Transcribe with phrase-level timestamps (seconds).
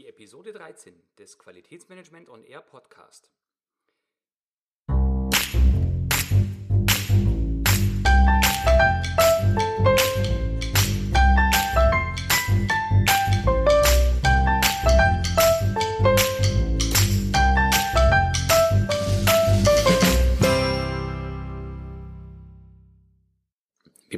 [0.00, 3.30] Die Episode 13 des Qualitätsmanagement on Air Podcast.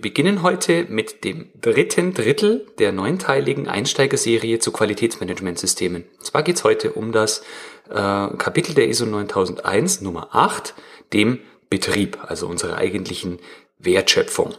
[0.03, 6.05] Beginnen heute mit dem dritten Drittel der neunteiligen Einsteigerserie zu Qualitätsmanagementsystemen.
[6.19, 7.43] Und zwar geht es heute um das
[7.89, 10.75] äh, Kapitel der ISO 9001 Nummer 8,
[11.15, 11.39] dem
[11.71, 13.39] Betrieb, also unserer eigentlichen
[13.79, 14.55] Wertschöpfung.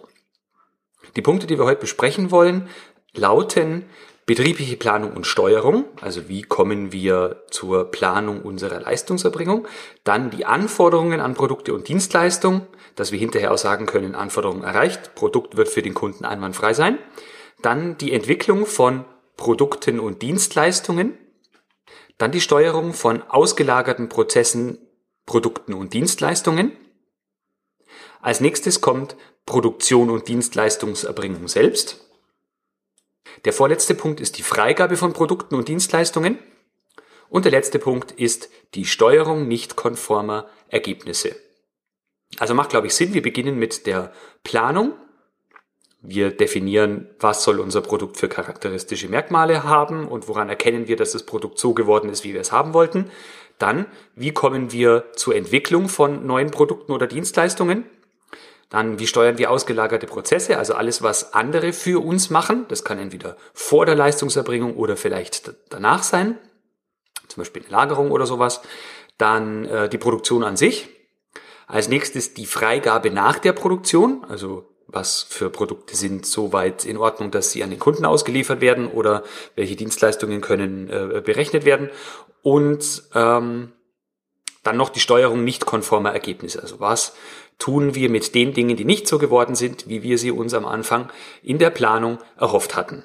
[1.15, 2.69] Die Punkte, die wir heute besprechen wollen,
[3.13, 3.85] lauten
[4.25, 9.67] betriebliche Planung und Steuerung, also wie kommen wir zur Planung unserer Leistungserbringung,
[10.03, 12.61] dann die Anforderungen an Produkte und Dienstleistungen,
[12.95, 16.99] dass wir hinterher auch sagen können, Anforderungen erreicht, Produkt wird für den Kunden einwandfrei sein.
[17.61, 19.05] Dann die Entwicklung von
[19.35, 21.17] Produkten und Dienstleistungen.
[22.17, 24.77] Dann die Steuerung von ausgelagerten Prozessen,
[25.25, 26.73] Produkten und Dienstleistungen.
[28.21, 32.12] Als nächstes kommt Produktion und Dienstleistungserbringung selbst.
[33.45, 36.39] Der vorletzte Punkt ist die Freigabe von Produkten und Dienstleistungen.
[37.29, 41.35] Und der letzte Punkt ist die Steuerung nicht konformer Ergebnisse.
[42.37, 43.13] Also macht, glaube ich, Sinn.
[43.13, 44.13] Wir beginnen mit der
[44.43, 44.93] Planung.
[46.01, 51.13] Wir definieren, was soll unser Produkt für charakteristische Merkmale haben und woran erkennen wir, dass
[51.13, 53.09] das Produkt so geworden ist, wie wir es haben wollten.
[53.57, 53.85] Dann,
[54.15, 57.85] wie kommen wir zur Entwicklung von neuen Produkten oder Dienstleistungen?
[58.73, 62.65] Dann, wie steuern wir ausgelagerte Prozesse, also alles, was andere für uns machen.
[62.69, 66.39] Das kann entweder vor der Leistungserbringung oder vielleicht danach sein,
[67.27, 68.61] zum Beispiel eine Lagerung oder sowas.
[69.19, 70.89] Dann äh, die Produktion an sich,
[71.67, 77.29] als nächstes die Freigabe nach der Produktion, also was für Produkte sind soweit in Ordnung,
[77.29, 79.21] dass sie an den Kunden ausgeliefert werden oder
[79.55, 81.91] welche Dienstleistungen können äh, berechnet werden.
[82.41, 83.71] Und ähm,
[84.63, 86.61] dann noch die Steuerung nicht konformer Ergebnisse.
[86.61, 87.13] Also was
[87.59, 90.65] tun wir mit den Dingen, die nicht so geworden sind, wie wir sie uns am
[90.65, 91.09] Anfang
[91.41, 93.03] in der Planung erhofft hatten.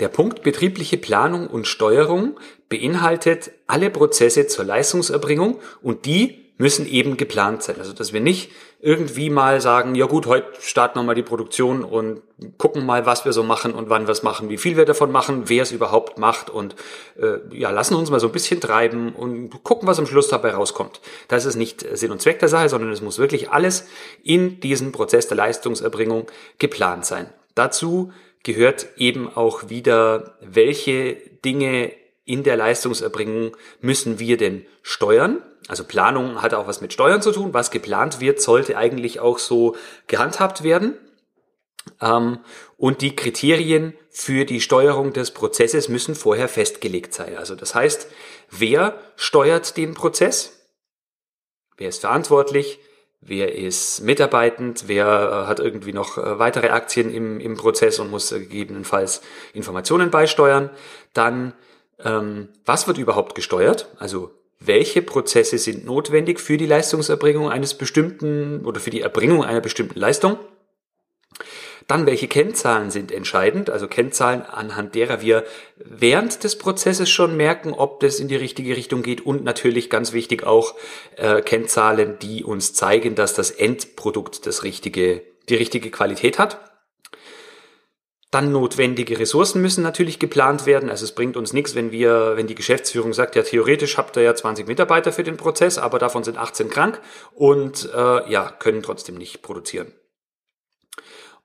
[0.00, 2.38] Der Punkt betriebliche Planung und Steuerung
[2.68, 7.76] beinhaltet alle Prozesse zur Leistungserbringung und die müssen eben geplant sein.
[7.78, 11.82] Also dass wir nicht irgendwie mal sagen, ja gut, heute starten wir mal die Produktion
[11.82, 12.22] und
[12.56, 15.10] gucken mal, was wir so machen und wann wir es machen, wie viel wir davon
[15.10, 16.76] machen, wer es überhaupt macht und
[17.20, 20.52] äh, ja, lassen uns mal so ein bisschen treiben und gucken, was am Schluss dabei
[20.52, 21.00] rauskommt.
[21.26, 23.86] Das ist nicht Sinn und Zweck der Sache, sondern es muss wirklich alles
[24.22, 27.26] in diesem Prozess der Leistungserbringung geplant sein.
[27.56, 28.12] Dazu
[28.44, 31.92] gehört eben auch wieder, welche Dinge
[32.24, 35.42] in der Leistungserbringung müssen wir denn steuern?
[35.68, 37.54] Also Planung hat auch was mit Steuern zu tun.
[37.54, 40.96] Was geplant wird, sollte eigentlich auch so gehandhabt werden.
[42.00, 42.38] Ähm,
[42.76, 47.36] und die Kriterien für die Steuerung des Prozesses müssen vorher festgelegt sein.
[47.36, 48.08] Also das heißt,
[48.50, 50.62] wer steuert den Prozess?
[51.76, 52.78] Wer ist verantwortlich?
[53.20, 54.84] Wer ist mitarbeitend?
[54.88, 59.22] Wer äh, hat irgendwie noch äh, weitere Aktien im, im Prozess und muss gegebenenfalls
[59.52, 60.70] Informationen beisteuern?
[61.14, 61.54] Dann,
[62.04, 63.88] was wird überhaupt gesteuert?
[63.98, 64.30] Also
[64.64, 69.98] welche Prozesse sind notwendig für die Leistungserbringung eines bestimmten oder für die Erbringung einer bestimmten
[69.98, 70.38] Leistung.
[71.88, 75.44] Dann, welche Kennzahlen sind entscheidend, also Kennzahlen, anhand derer wir
[75.76, 80.12] während des Prozesses schon merken, ob das in die richtige Richtung geht und natürlich ganz
[80.12, 80.76] wichtig auch
[81.16, 86.71] äh, Kennzahlen, die uns zeigen, dass das Endprodukt das richtige, die richtige Qualität hat.
[88.32, 90.88] Dann notwendige Ressourcen müssen natürlich geplant werden.
[90.88, 94.22] Also es bringt uns nichts, wenn wir, wenn die Geschäftsführung sagt, ja theoretisch habt ihr
[94.22, 97.00] ja 20 Mitarbeiter für den Prozess, aber davon sind 18 krank
[97.34, 99.92] und äh, ja können trotzdem nicht produzieren.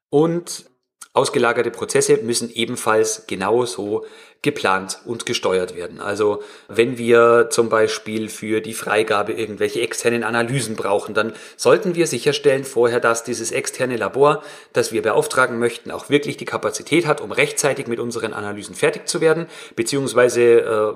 [0.10, 0.70] Und
[1.18, 4.06] Ausgelagerte Prozesse müssen ebenfalls genauso
[4.44, 6.00] geplant und gesteuert werden.
[6.00, 12.06] Also wenn wir zum Beispiel für die Freigabe irgendwelche externen Analysen brauchen, dann sollten wir
[12.06, 17.20] sicherstellen vorher, dass dieses externe Labor, das wir beauftragen möchten, auch wirklich die Kapazität hat,
[17.20, 20.42] um rechtzeitig mit unseren Analysen fertig zu werden, beziehungsweise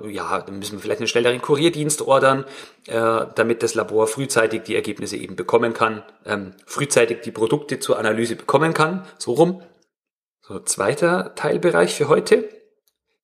[0.04, 2.46] äh, ja, müssen wir vielleicht einen schnelleren Kurierdienst ordern,
[2.88, 7.98] äh, damit das Labor frühzeitig die Ergebnisse eben bekommen kann, ähm, frühzeitig die Produkte zur
[7.98, 9.64] Analyse bekommen kann, so rum.
[10.52, 12.50] So, zweiter Teilbereich für heute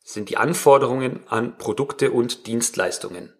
[0.01, 3.33] sind die Anforderungen an Produkte und Dienstleistungen.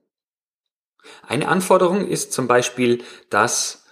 [1.25, 3.86] Eine Anforderung ist zum Beispiel, dass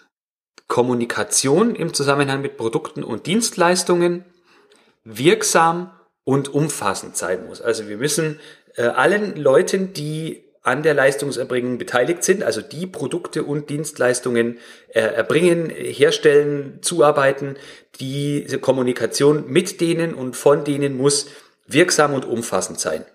[0.68, 4.26] Kommunikation im Zusammenhang mit Produkten und Dienstleistungen
[5.06, 7.62] wirksam und umfassend sein muss.
[7.62, 8.42] Also wir müssen
[8.76, 14.58] äh, allen Leuten, die an der Leistungserbringung beteiligt sind, also die Produkte und Dienstleistungen
[14.90, 17.56] äh, erbringen, herstellen, zuarbeiten.
[18.00, 21.28] Diese Kommunikation mit denen und von denen muss
[21.68, 23.06] wirksam und umfassend sein.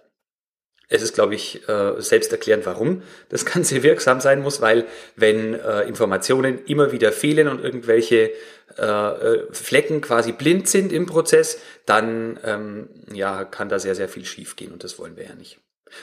[0.92, 4.86] es ist, glaube ich, äh, selbst erklärend, warum das Ganze wirksam sein muss, weil
[5.16, 8.30] wenn äh, Informationen immer wieder fehlen und irgendwelche
[8.78, 14.08] äh, äh, Flecken quasi blind sind im Prozess, dann ähm, ja, kann da sehr, sehr
[14.08, 15.58] viel schiefgehen und das wollen wir ja nicht.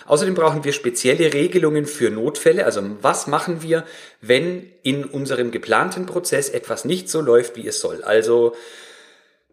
[0.05, 2.65] Außerdem brauchen wir spezielle Regelungen für Notfälle.
[2.65, 3.85] Also was machen wir,
[4.21, 8.03] wenn in unserem geplanten Prozess etwas nicht so läuft, wie es soll?
[8.03, 8.53] Also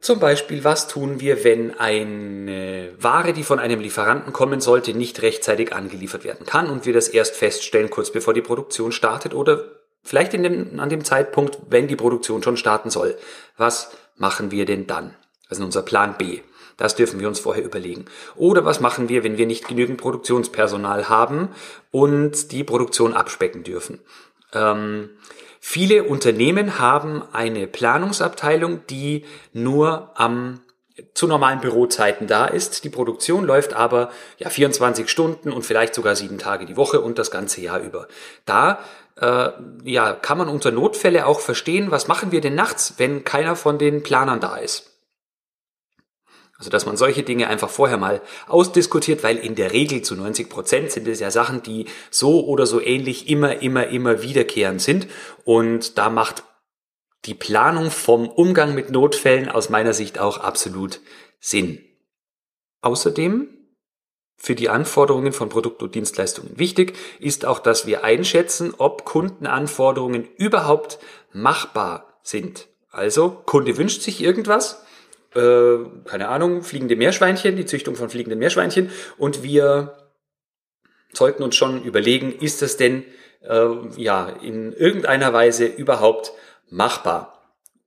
[0.04, 5.22] zum Beispiel, was tun wir, wenn eine Ware, die von einem Lieferanten kommen sollte, nicht
[5.22, 9.64] rechtzeitig angeliefert werden kann und wir das erst feststellen, kurz bevor die Produktion startet oder
[10.02, 13.16] vielleicht dem, an dem Zeitpunkt, wenn die Produktion schon starten soll.
[13.56, 15.16] Was machen wir denn dann?
[15.48, 16.40] Das ist unser Plan B.
[16.76, 18.06] Das dürfen wir uns vorher überlegen.
[18.36, 21.50] Oder was machen wir, wenn wir nicht genügend Produktionspersonal haben
[21.90, 24.00] und die Produktion abspecken dürfen?
[24.52, 25.10] Ähm,
[25.66, 29.24] Viele Unternehmen haben eine Planungsabteilung, die
[29.54, 30.60] nur am
[31.14, 32.84] zu normalen Bürozeiten da ist.
[32.84, 37.18] Die Produktion läuft aber ja 24 Stunden und vielleicht sogar sieben Tage die Woche und
[37.18, 38.08] das ganze Jahr über.
[38.44, 38.78] Da
[39.18, 39.52] äh,
[39.84, 43.78] ja kann man unter Notfälle auch verstehen, was machen wir denn nachts, wenn keiner von
[43.78, 44.93] den Planern da ist.
[46.58, 50.48] Also dass man solche Dinge einfach vorher mal ausdiskutiert, weil in der Regel zu 90
[50.48, 55.08] Prozent sind es ja Sachen, die so oder so ähnlich immer, immer, immer wiederkehrend sind.
[55.44, 56.44] Und da macht
[57.24, 61.00] die Planung vom Umgang mit Notfällen aus meiner Sicht auch absolut
[61.40, 61.84] Sinn.
[62.82, 63.48] Außerdem
[64.36, 70.28] für die Anforderungen von Produkten und Dienstleistungen wichtig ist auch, dass wir einschätzen, ob Kundenanforderungen
[70.36, 70.98] überhaupt
[71.32, 72.68] machbar sind.
[72.90, 74.83] Also, Kunde wünscht sich irgendwas,
[75.34, 78.90] äh, keine Ahnung, fliegende Meerschweinchen, die Züchtung von fliegenden Meerschweinchen.
[79.18, 79.96] Und wir
[81.12, 83.04] sollten uns schon überlegen, ist das denn
[83.42, 83.66] äh,
[83.96, 86.32] ja in irgendeiner Weise überhaupt
[86.70, 87.30] machbar?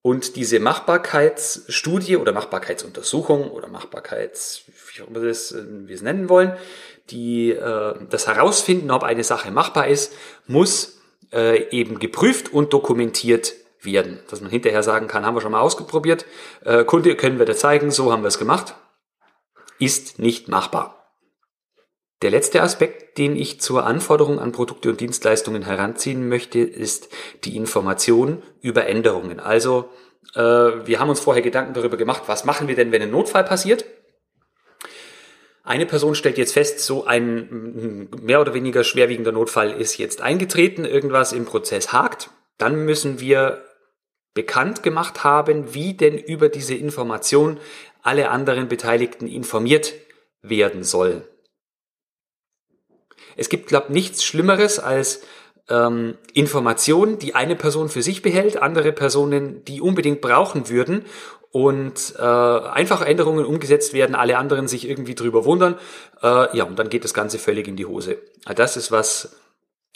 [0.02, 6.30] Und diese Machbarkeitsstudie oder Machbarkeitsuntersuchung oder Machbarkeits, wie auch immer das, äh, wir es nennen
[6.30, 6.54] wollen,
[7.10, 10.14] die äh, das herausfinden, ob eine Sache machbar ist,
[10.46, 11.00] muss
[11.34, 14.20] äh, eben geprüft und dokumentiert werden.
[14.30, 16.26] Dass man hinterher sagen kann, haben wir schon mal ausprobiert,
[16.66, 18.76] äh, Kunde können wir dir zeigen, so haben wir es gemacht,
[19.80, 20.98] ist nicht machbar.
[22.24, 27.10] Der letzte Aspekt, den ich zur Anforderung an Produkte und Dienstleistungen heranziehen möchte, ist
[27.44, 29.40] die Information über Änderungen.
[29.40, 29.90] Also
[30.34, 33.44] äh, wir haben uns vorher Gedanken darüber gemacht, was machen wir denn, wenn ein Notfall
[33.44, 33.86] passiert.
[35.64, 40.86] Eine Person stellt jetzt fest, so ein mehr oder weniger schwerwiegender Notfall ist jetzt eingetreten,
[40.86, 42.30] irgendwas im Prozess hakt.
[42.58, 43.67] Dann müssen wir
[44.38, 47.60] bekannt gemacht haben, wie denn über diese Information
[48.04, 49.96] alle anderen Beteiligten informiert
[50.44, 51.24] werden sollen.
[53.36, 55.24] Es gibt, glaube ich, nichts Schlimmeres als
[55.70, 61.06] ähm, Informationen, die eine Person für sich behält, andere Personen, die unbedingt brauchen würden
[61.52, 65.80] und äh, einfach Änderungen umgesetzt werden, alle anderen sich irgendwie drüber wundern,
[66.22, 68.20] äh, ja, und dann geht das Ganze völlig in die Hose.
[68.56, 69.36] Das ist was,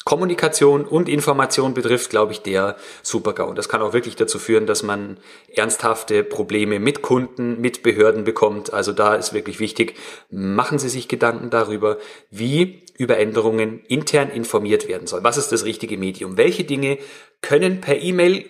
[0.03, 3.47] Kommunikation und Information betrifft, glaube ich, der Supergau.
[3.47, 5.17] Und das kann auch wirklich dazu führen, dass man
[5.53, 8.73] ernsthafte Probleme mit Kunden, mit Behörden bekommt.
[8.73, 9.95] Also da ist wirklich wichtig,
[10.29, 11.97] machen Sie sich Gedanken darüber,
[12.31, 15.23] wie über Änderungen intern informiert werden soll.
[15.23, 16.37] Was ist das richtige Medium?
[16.37, 16.97] Welche Dinge
[17.41, 18.45] können per E-Mail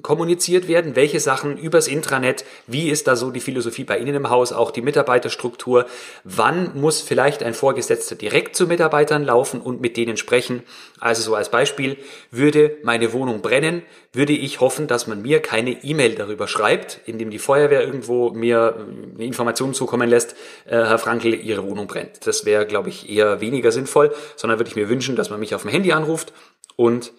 [0.00, 4.30] kommuniziert werden, welche Sachen übers Intranet, wie ist da so die Philosophie bei Ihnen im
[4.30, 5.86] Haus, auch die Mitarbeiterstruktur,
[6.24, 10.62] wann muss vielleicht ein Vorgesetzter direkt zu Mitarbeitern laufen und mit denen sprechen.
[10.98, 11.96] Also so als Beispiel,
[12.30, 13.82] würde meine Wohnung brennen,
[14.12, 18.86] würde ich hoffen, dass man mir keine E-Mail darüber schreibt, indem die Feuerwehr irgendwo mir
[19.14, 20.32] eine Information zukommen lässt,
[20.66, 22.26] äh, Herr Frankel, Ihre Wohnung brennt.
[22.26, 25.54] Das wäre, glaube ich, eher weniger sinnvoll, sondern würde ich mir wünschen, dass man mich
[25.54, 26.32] auf dem Handy anruft
[26.76, 27.12] und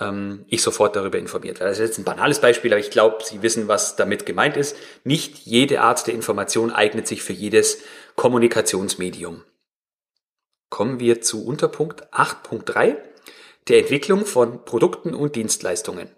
[0.00, 1.70] ähm, ich sofort darüber informiert werde.
[1.70, 4.76] Das ist jetzt ein banales Beispiel, aber ich glaube, Sie wissen, was damit gemeint ist.
[5.04, 7.78] Nicht jede Art der Information eignet sich für jedes
[8.16, 9.44] Kommunikationsmedium.
[10.70, 12.96] Kommen wir zu Unterpunkt 8.3,
[13.68, 16.10] der Entwicklung von Produkten und Dienstleistungen.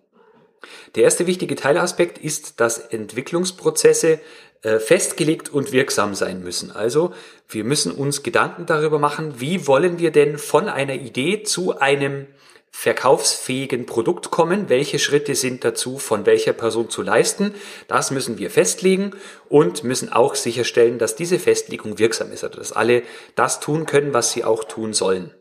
[0.95, 4.21] Der erste wichtige Teilaspekt ist, dass Entwicklungsprozesse
[4.63, 6.71] äh, festgelegt und wirksam sein müssen.
[6.71, 7.15] Also
[7.49, 12.27] wir müssen uns Gedanken darüber machen, wie wollen wir denn von einer Idee zu einem
[12.71, 14.69] verkaufsfähigen Produkt kommen.
[14.69, 17.55] Welche Schritte sind dazu von welcher Person zu leisten?
[17.89, 19.13] Das müssen wir festlegen
[19.49, 23.03] und müssen auch sicherstellen, dass diese Festlegung wirksam ist, also dass alle
[23.35, 25.35] das tun können, was sie auch tun sollen.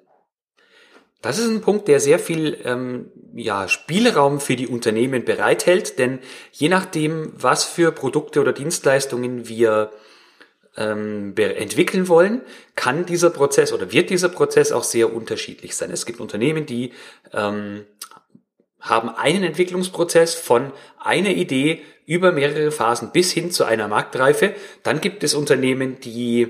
[1.22, 6.20] Das ist ein Punkt, der sehr viel ähm, ja, Spielraum für die Unternehmen bereithält, denn
[6.52, 9.92] je nachdem, was für Produkte oder Dienstleistungen wir
[10.78, 12.42] ähm, entwickeln wollen,
[12.76, 15.92] kann dieser Prozess oder wird dieser Prozess auch sehr unterschiedlich sein.
[15.92, 16.94] Es gibt Unternehmen, die
[17.34, 17.86] ähm,
[18.80, 24.56] haben einen Entwicklungsprozess von einer Idee über mehrere Phasen bis hin zu einer Marktreife.
[24.84, 26.48] Dann gibt es Unternehmen, die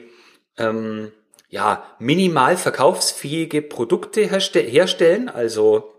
[0.58, 1.12] ähm,
[1.50, 5.94] ja, minimal verkaufsfähige Produkte herstellen, also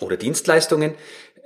[0.00, 0.94] oder Dienstleistungen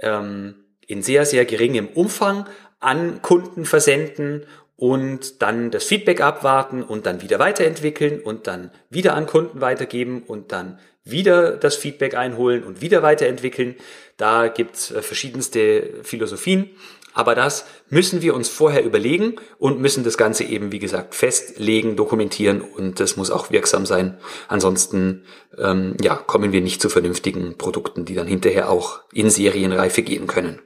[0.00, 2.49] ähm, in sehr, sehr geringem Umfang
[2.81, 4.47] an Kunden versenden
[4.78, 10.23] und dann das Feedback abwarten und dann wieder weiterentwickeln und dann wieder an Kunden weitergeben
[10.25, 13.75] und dann wieder das Feedback einholen und wieder weiterentwickeln.
[14.18, 16.70] Da gibt's äh, verschiedenste Philosophien.
[17.12, 21.97] Aber das müssen wir uns vorher überlegen und müssen das Ganze eben, wie gesagt, festlegen,
[21.97, 24.18] dokumentieren und das muss auch wirksam sein.
[24.47, 25.25] Ansonsten
[25.56, 30.28] ähm, ja, kommen wir nicht zu vernünftigen Produkten, die dann hinterher auch in Serienreife gehen
[30.28, 30.61] können.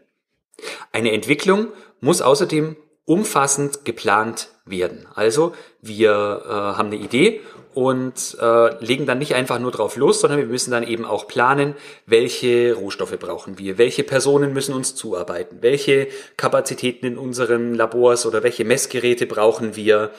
[0.90, 1.68] Eine Entwicklung
[2.00, 5.06] muss außerdem umfassend geplant werden.
[5.14, 7.40] Also wir äh, haben eine Idee
[7.74, 11.26] und äh, legen dann nicht einfach nur drauf los, sondern wir müssen dann eben auch
[11.26, 11.74] planen,
[12.06, 18.42] welche Rohstoffe brauchen wir, welche Personen müssen uns zuarbeiten, welche Kapazitäten in unseren Labors oder
[18.42, 20.10] welche Messgeräte brauchen wir,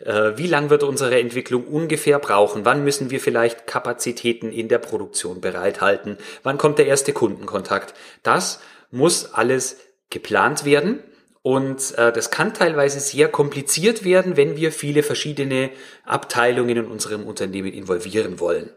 [0.00, 4.78] äh, wie lang wird unsere Entwicklung ungefähr brauchen, wann müssen wir vielleicht Kapazitäten in der
[4.78, 7.94] Produktion bereithalten, wann kommt der erste Kundenkontakt.
[8.24, 9.78] Das muss alles
[10.10, 11.02] geplant werden
[11.46, 15.70] und äh, das kann teilweise sehr kompliziert werden, wenn wir viele verschiedene
[16.04, 18.70] Abteilungen in unserem Unternehmen involvieren wollen.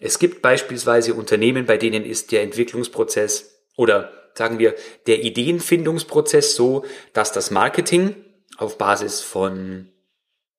[0.00, 4.74] Es gibt beispielsweise Unternehmen, bei denen ist der Entwicklungsprozess oder sagen wir
[5.06, 8.16] der Ideenfindungsprozess so, dass das Marketing
[8.56, 9.88] auf Basis von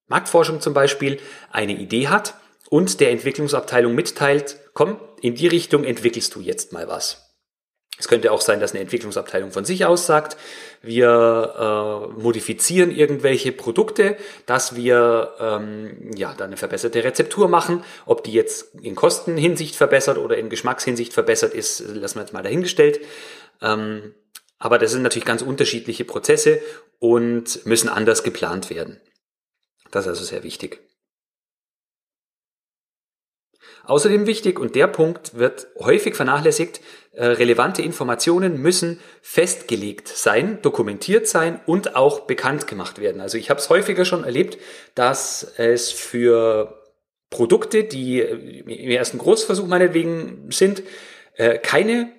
[0.08, 1.20] Marktforschung zum Beispiel
[1.52, 2.36] eine Idee hat
[2.70, 7.29] und der Entwicklungsabteilung mitteilt, komm, in die Richtung entwickelst du jetzt mal was.
[8.00, 10.38] Es könnte auch sein, dass eine Entwicklungsabteilung von sich aus sagt,
[10.82, 14.16] wir äh, modifizieren irgendwelche Produkte,
[14.46, 17.84] dass wir ähm, ja dann eine verbesserte Rezeptur machen.
[18.06, 22.42] Ob die jetzt in Kostenhinsicht verbessert oder in Geschmackshinsicht verbessert ist, lassen wir jetzt mal
[22.42, 23.02] dahingestellt.
[23.62, 24.16] Ähm,
[24.60, 26.62] aber das sind natürlich ganz unterschiedliche Prozesse
[27.00, 29.02] und müssen anders geplant werden.
[29.92, 30.80] Das ist also sehr wichtig.
[33.90, 36.80] Außerdem wichtig, und der Punkt wird häufig vernachlässigt,
[37.12, 43.20] äh, relevante Informationen müssen festgelegt sein, dokumentiert sein und auch bekannt gemacht werden.
[43.20, 44.60] Also ich habe es häufiger schon erlebt,
[44.94, 46.84] dass es für
[47.32, 50.84] Produkte, die im ersten Großversuch meinetwegen sind,
[51.34, 52.12] äh, keine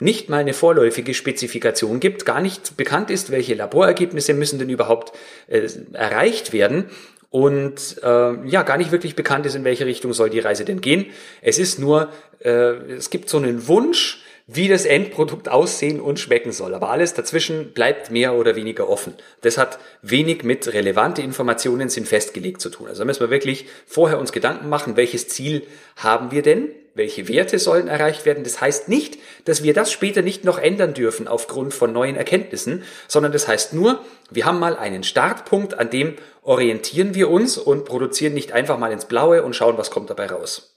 [0.00, 5.12] nicht mal eine vorläufige Spezifikation gibt, gar nicht bekannt ist, welche Laborergebnisse müssen denn überhaupt
[5.46, 6.90] äh, erreicht werden
[7.32, 10.82] und äh, ja gar nicht wirklich bekannt ist, in welche Richtung soll die Reise denn
[10.82, 11.06] gehen.
[11.40, 12.10] Es ist nur,
[12.40, 16.74] äh, es gibt so einen Wunsch, wie das Endprodukt aussehen und schmecken soll.
[16.74, 19.14] Aber alles dazwischen bleibt mehr oder weniger offen.
[19.40, 22.88] Das hat wenig mit relevante Informationen sind festgelegt zu tun.
[22.88, 25.62] Also müssen wir wirklich vorher uns Gedanken machen, welches Ziel
[25.96, 26.68] haben wir denn?
[26.94, 28.44] welche Werte sollen erreicht werden.
[28.44, 32.84] Das heißt nicht, dass wir das später nicht noch ändern dürfen aufgrund von neuen Erkenntnissen,
[33.08, 37.84] sondern das heißt nur, wir haben mal einen Startpunkt, an dem orientieren wir uns und
[37.84, 40.71] produzieren nicht einfach mal ins Blaue und schauen, was kommt dabei raus.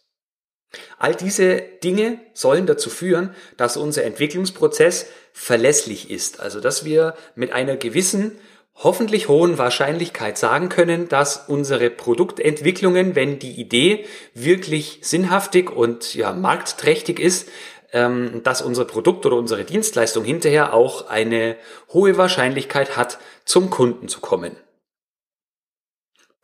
[0.98, 7.51] All diese Dinge sollen dazu führen, dass unser Entwicklungsprozess verlässlich ist, also dass wir mit
[7.51, 8.38] einer gewissen
[8.75, 16.34] hoffentlich hohen Wahrscheinlichkeit sagen können, dass unsere Produktentwicklungen, wenn die Idee wirklich sinnhaftig und ja
[16.34, 17.48] marktträchtig ist,
[17.93, 21.55] ähm, dass unser Produkt oder unsere Dienstleistung hinterher auch eine
[21.93, 24.57] hohe Wahrscheinlichkeit hat, zum Kunden zu kommen.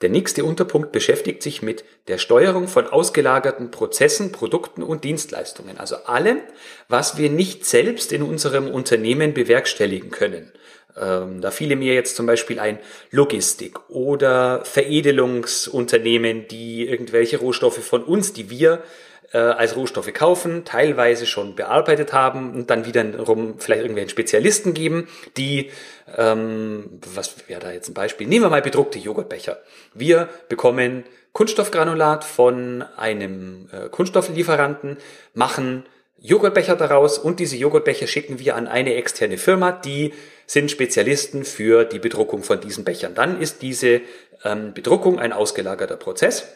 [0.01, 5.77] Der nächste Unterpunkt beschäftigt sich mit der Steuerung von ausgelagerten Prozessen, Produkten und Dienstleistungen.
[5.77, 6.39] Also allem,
[6.87, 10.51] was wir nicht selbst in unserem Unternehmen bewerkstelligen können.
[10.99, 12.79] Ähm, da fiele mir jetzt zum Beispiel ein
[13.11, 18.83] Logistik oder Veredelungsunternehmen, die irgendwelche Rohstoffe von uns, die wir
[19.33, 25.07] äh, als Rohstoffe kaufen, teilweise schon bearbeitet haben und dann wiederum vielleicht irgendwelchen Spezialisten geben,
[25.37, 25.71] die,
[26.17, 28.27] ähm, was wäre da jetzt ein Beispiel?
[28.27, 29.59] Nehmen wir mal bedruckte Joghurtbecher.
[29.93, 34.97] Wir bekommen Kunststoffgranulat von einem äh, Kunststofflieferanten,
[35.33, 35.85] machen
[36.23, 40.13] Joghurtbecher daraus und diese Joghurtbecher schicken wir an eine externe Firma, die
[40.45, 43.15] sind Spezialisten für die Bedruckung von diesen Bechern.
[43.15, 44.01] Dann ist diese
[44.43, 46.47] ähm, Bedruckung ein ausgelagerter Prozess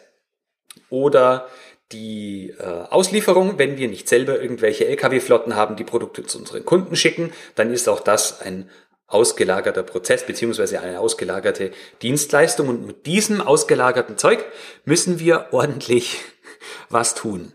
[0.90, 1.48] oder
[1.92, 6.96] die äh, Auslieferung, wenn wir nicht selber irgendwelche Lkw-Flotten haben, die Produkte zu unseren Kunden
[6.96, 8.70] schicken, dann ist auch das ein
[9.08, 14.44] ausgelagerter Prozess beziehungsweise eine ausgelagerte Dienstleistung und mit diesem ausgelagerten Zeug
[14.84, 16.22] müssen wir ordentlich
[16.90, 17.54] was tun.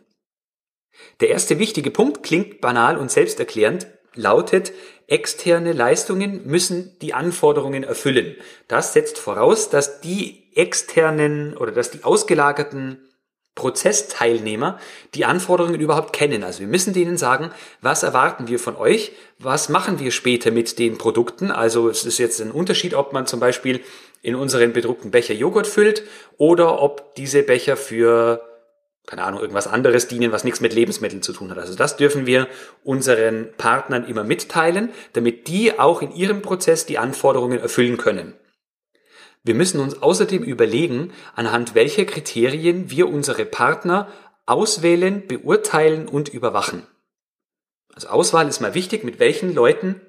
[1.20, 4.72] Der erste wichtige Punkt klingt banal und selbsterklärend, lautet,
[5.06, 8.36] externe Leistungen müssen die Anforderungen erfüllen.
[8.68, 13.09] Das setzt voraus, dass die externen oder dass die ausgelagerten
[13.54, 14.78] Prozessteilnehmer
[15.14, 16.44] die Anforderungen überhaupt kennen.
[16.44, 17.50] Also wir müssen denen sagen,
[17.82, 21.50] was erwarten wir von euch, was machen wir später mit den Produkten.
[21.50, 23.80] Also es ist jetzt ein Unterschied, ob man zum Beispiel
[24.22, 26.04] in unseren bedruckten Becher Joghurt füllt
[26.36, 28.42] oder ob diese Becher für
[29.06, 31.58] keine Ahnung, irgendwas anderes dienen, was nichts mit Lebensmitteln zu tun hat.
[31.58, 32.46] Also das dürfen wir
[32.84, 38.34] unseren Partnern immer mitteilen, damit die auch in ihrem Prozess die Anforderungen erfüllen können.
[39.42, 44.08] Wir müssen uns außerdem überlegen, anhand welcher Kriterien wir unsere Partner
[44.46, 46.86] auswählen, beurteilen und überwachen.
[47.94, 50.00] Also Auswahl ist mal wichtig, mit welchen Leuten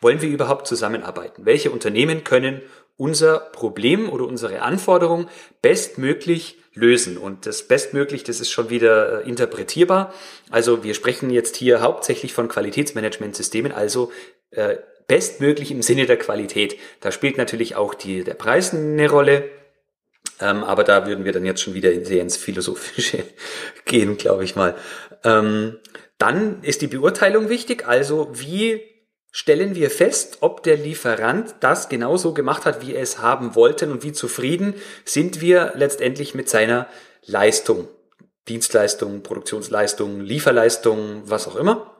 [0.00, 1.44] wollen wir überhaupt zusammenarbeiten?
[1.44, 2.62] Welche Unternehmen können
[2.96, 5.28] unser Problem oder unsere Anforderung
[5.62, 7.18] bestmöglich lösen?
[7.18, 10.12] Und das bestmöglich, das ist schon wieder äh, interpretierbar.
[10.50, 14.10] Also wir sprechen jetzt hier hauptsächlich von Qualitätsmanagementsystemen, also
[14.50, 14.76] äh,
[15.10, 16.76] bestmöglich im Sinne der Qualität.
[17.00, 19.50] Da spielt natürlich auch die, der Preis eine Rolle.
[20.40, 23.24] Ähm, aber da würden wir dann jetzt schon wieder sehr ins Philosophische
[23.86, 24.76] gehen, glaube ich mal.
[25.24, 25.78] Ähm,
[26.16, 27.88] dann ist die Beurteilung wichtig.
[27.88, 28.82] Also wie
[29.32, 33.90] stellen wir fest, ob der Lieferant das genauso gemacht hat, wie er es haben wollten
[33.90, 34.74] und wie zufrieden
[35.04, 36.86] sind wir letztendlich mit seiner
[37.26, 37.88] Leistung.
[38.48, 41.99] Dienstleistung, Produktionsleistung, Lieferleistung, was auch immer.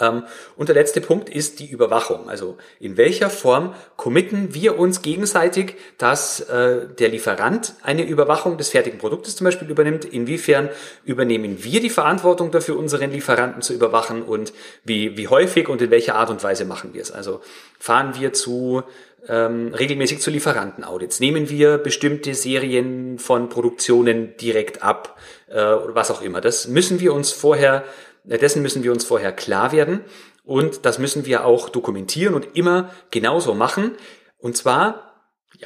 [0.00, 0.24] Ähm,
[0.56, 2.28] und der letzte Punkt ist die Überwachung.
[2.28, 8.70] Also in welcher Form committen wir uns gegenseitig, dass äh, der Lieferant eine Überwachung des
[8.70, 10.04] fertigen Produktes zum Beispiel übernimmt?
[10.04, 10.68] Inwiefern
[11.04, 14.52] übernehmen wir die Verantwortung dafür, unseren Lieferanten zu überwachen und
[14.84, 17.12] wie, wie häufig und in welcher Art und Weise machen wir es?
[17.12, 17.40] Also
[17.78, 18.82] fahren wir zu
[19.28, 21.20] ähm, regelmäßig zu Lieferantenaudits?
[21.20, 26.40] Nehmen wir bestimmte Serien von Produktionen direkt ab äh, oder was auch immer?
[26.40, 27.84] Das müssen wir uns vorher
[28.24, 30.00] dessen müssen wir uns vorher klar werden
[30.42, 33.92] und das müssen wir auch dokumentieren und immer genauso machen.
[34.38, 35.14] Und zwar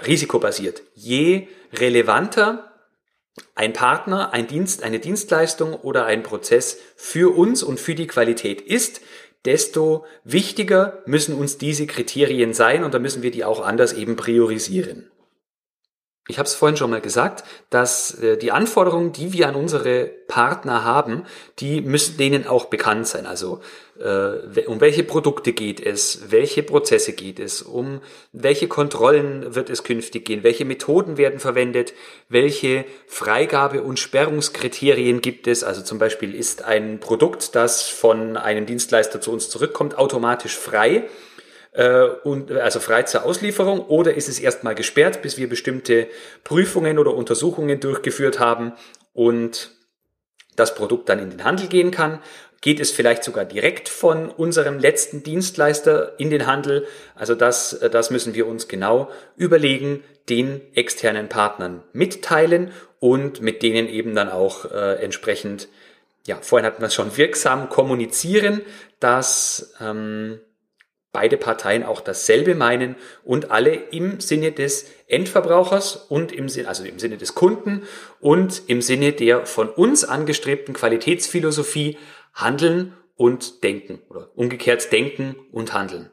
[0.07, 0.83] risikobasiert.
[0.95, 2.65] Je relevanter
[3.55, 8.61] ein Partner, ein Dienst, eine Dienstleistung oder ein Prozess für uns und für die Qualität
[8.61, 9.01] ist,
[9.45, 14.17] desto wichtiger müssen uns diese Kriterien sein und da müssen wir die auch anders eben
[14.17, 15.11] priorisieren.
[16.31, 20.05] Ich habe es vorhin schon mal gesagt, dass äh, die Anforderungen, die wir an unsere
[20.05, 21.25] Partner haben,
[21.59, 23.25] die müssen denen auch bekannt sein.
[23.25, 23.61] Also
[23.99, 29.85] äh, um welche Produkte geht es, welche Prozesse geht es, um welche Kontrollen wird es
[29.85, 31.95] künftig gehen, welche Methoden werden verwendet,
[32.29, 35.65] welche Freigabe- und Sperrungskriterien gibt es.
[35.65, 41.09] Also zum Beispiel ist ein Produkt, das von einem Dienstleister zu uns zurückkommt, automatisch frei
[41.79, 46.09] äh, und also frei zur Auslieferung oder ist es erstmal gesperrt, bis wir bestimmte
[46.43, 48.73] Prüfungen oder Untersuchungen durchgeführt haben
[49.13, 49.71] und
[50.57, 52.19] das Produkt dann in den Handel gehen kann.
[52.61, 56.85] Geht es vielleicht sogar direkt von unserem letzten Dienstleister in den Handel?
[57.15, 63.89] Also das, das müssen wir uns genau überlegen, den externen Partnern mitteilen und mit denen
[63.89, 65.69] eben dann auch äh, entsprechend,
[66.27, 68.63] ja, vorhin hatten wir es schon, wirksam kommunizieren,
[68.99, 70.41] dass ähm,
[71.13, 76.85] beide Parteien auch dasselbe meinen und alle im Sinne des Endverbrauchers und im Sinne, also
[76.85, 77.83] im Sinne des Kunden
[78.21, 81.99] und im Sinne der von uns angestrebten Qualitätsphilosophie
[82.35, 86.11] handeln und denken oder umgekehrt denken und handeln.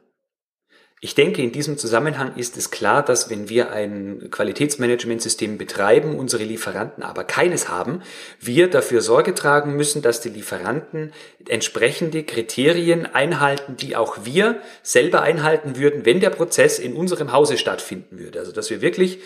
[1.02, 6.42] Ich denke, in diesem Zusammenhang ist es klar, dass wenn wir ein Qualitätsmanagementsystem betreiben, unsere
[6.42, 8.00] Lieferanten aber keines haben,
[8.40, 11.12] wir dafür Sorge tragen müssen, dass die Lieferanten
[11.48, 17.58] entsprechende Kriterien einhalten, die auch wir selber einhalten würden, wenn der Prozess in unserem Hause
[17.58, 18.38] stattfinden würde.
[18.38, 19.18] Also dass wir wirklich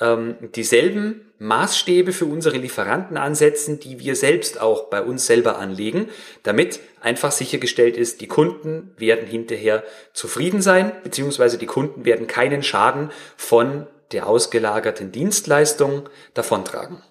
[0.00, 6.08] ähm, dieselben Maßstäbe für unsere Lieferanten ansetzen, die wir selbst auch bei uns selber anlegen,
[6.42, 12.62] damit einfach sichergestellt ist, die Kunden werden hinterher zufrieden sein, beziehungsweise die Kunden werden keinen
[12.62, 17.02] Schaden von der ausgelagerten Dienstleistung davontragen.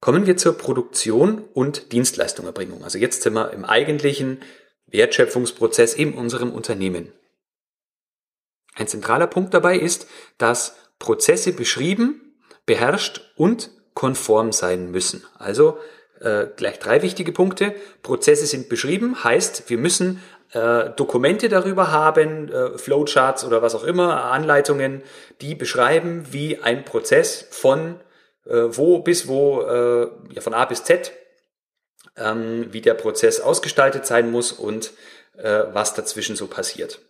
[0.00, 2.82] Kommen wir zur Produktion und Dienstleistungerbringung.
[2.82, 4.40] Also jetzt sind wir im eigentlichen
[4.86, 7.12] Wertschöpfungsprozess in unserem Unternehmen.
[8.74, 12.31] Ein zentraler Punkt dabei ist, dass Prozesse beschrieben,
[12.66, 15.24] beherrscht und konform sein müssen.
[15.38, 15.78] Also
[16.20, 17.74] äh, gleich drei wichtige Punkte.
[18.02, 20.22] Prozesse sind beschrieben, heißt, wir müssen
[20.52, 25.02] äh, Dokumente darüber haben, äh, Flowcharts oder was auch immer, Anleitungen,
[25.40, 28.00] die beschreiben, wie ein Prozess von
[28.46, 31.12] äh, wo bis wo, äh, ja, von A bis Z,
[32.16, 34.92] ähm, wie der Prozess ausgestaltet sein muss und
[35.36, 37.00] äh, was dazwischen so passiert.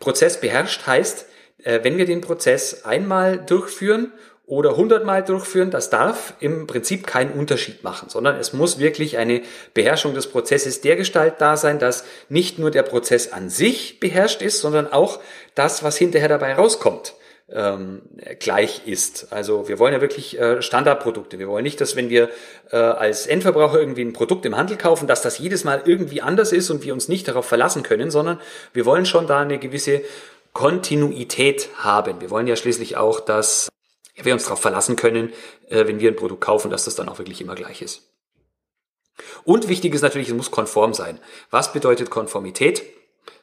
[0.00, 1.26] Prozess beherrscht heißt,
[1.64, 4.12] wenn wir den Prozess einmal durchführen
[4.48, 9.42] oder hundertmal durchführen, das darf im Prinzip keinen Unterschied machen, sondern es muss wirklich eine
[9.74, 14.40] Beherrschung des Prozesses der Gestalt da sein, dass nicht nur der Prozess an sich beherrscht
[14.40, 15.20] ist, sondern auch
[15.54, 17.14] das, was hinterher dabei rauskommt
[17.50, 18.02] ähm,
[18.38, 19.32] gleich ist.
[19.32, 21.38] Also wir wollen ja wirklich äh, Standardprodukte.
[21.38, 22.28] Wir wollen nicht, dass wenn wir
[22.70, 26.52] äh, als Endverbraucher irgendwie ein Produkt im Handel kaufen, dass das jedes Mal irgendwie anders
[26.52, 28.40] ist und wir uns nicht darauf verlassen können, sondern
[28.72, 30.02] wir wollen schon da eine gewisse
[30.52, 32.20] Kontinuität haben.
[32.20, 33.68] Wir wollen ja schließlich auch, dass
[34.14, 35.32] wir uns darauf verlassen können,
[35.68, 38.10] äh, wenn wir ein Produkt kaufen, dass das dann auch wirklich immer gleich ist.
[39.44, 41.18] Und wichtig ist natürlich, es muss konform sein.
[41.50, 42.82] Was bedeutet Konformität?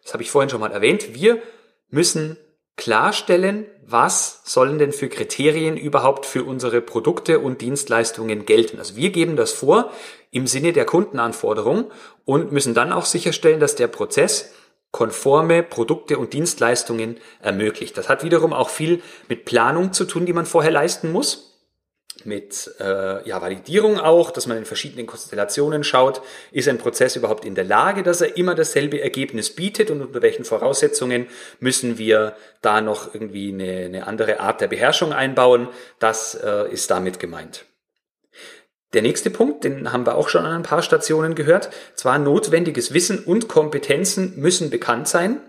[0.03, 1.13] Das habe ich vorhin schon mal erwähnt.
[1.13, 1.41] Wir
[1.89, 2.37] müssen
[2.77, 8.79] klarstellen, was sollen denn für Kriterien überhaupt für unsere Produkte und Dienstleistungen gelten.
[8.79, 9.91] Also wir geben das vor
[10.31, 11.91] im Sinne der Kundenanforderung
[12.25, 14.51] und müssen dann auch sicherstellen, dass der Prozess
[14.95, 17.97] konforme Produkte und Dienstleistungen ermöglicht.
[17.97, 21.51] Das hat wiederum auch viel mit Planung zu tun, die man vorher leisten muss
[22.23, 26.21] mit äh, ja, Validierung auch, dass man in verschiedenen Konstellationen schaut,
[26.53, 30.21] ist ein Prozess überhaupt in der Lage, dass er immer dasselbe Ergebnis bietet und unter
[30.21, 31.27] welchen Voraussetzungen
[31.59, 35.67] müssen wir da noch irgendwie eine, eine andere Art der Beherrschung einbauen.
[35.99, 37.65] Das äh, ist damit gemeint.
[38.95, 42.93] Der nächste Punkt, den haben wir auch schon an ein paar Stationen gehört, zwar notwendiges
[42.93, 45.41] Wissen und Kompetenzen müssen bekannt sein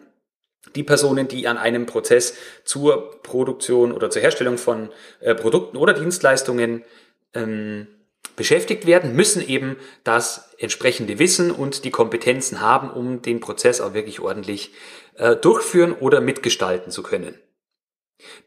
[0.75, 5.95] die Personen, die an einem Prozess zur Produktion oder zur Herstellung von äh, Produkten oder
[5.95, 6.85] Dienstleistungen
[7.35, 7.87] ähm,
[8.35, 13.95] beschäftigt werden, müssen eben das entsprechende Wissen und die Kompetenzen haben, um den Prozess auch
[13.95, 14.73] wirklich ordentlich
[15.15, 17.35] äh, durchführen oder mitgestalten zu können.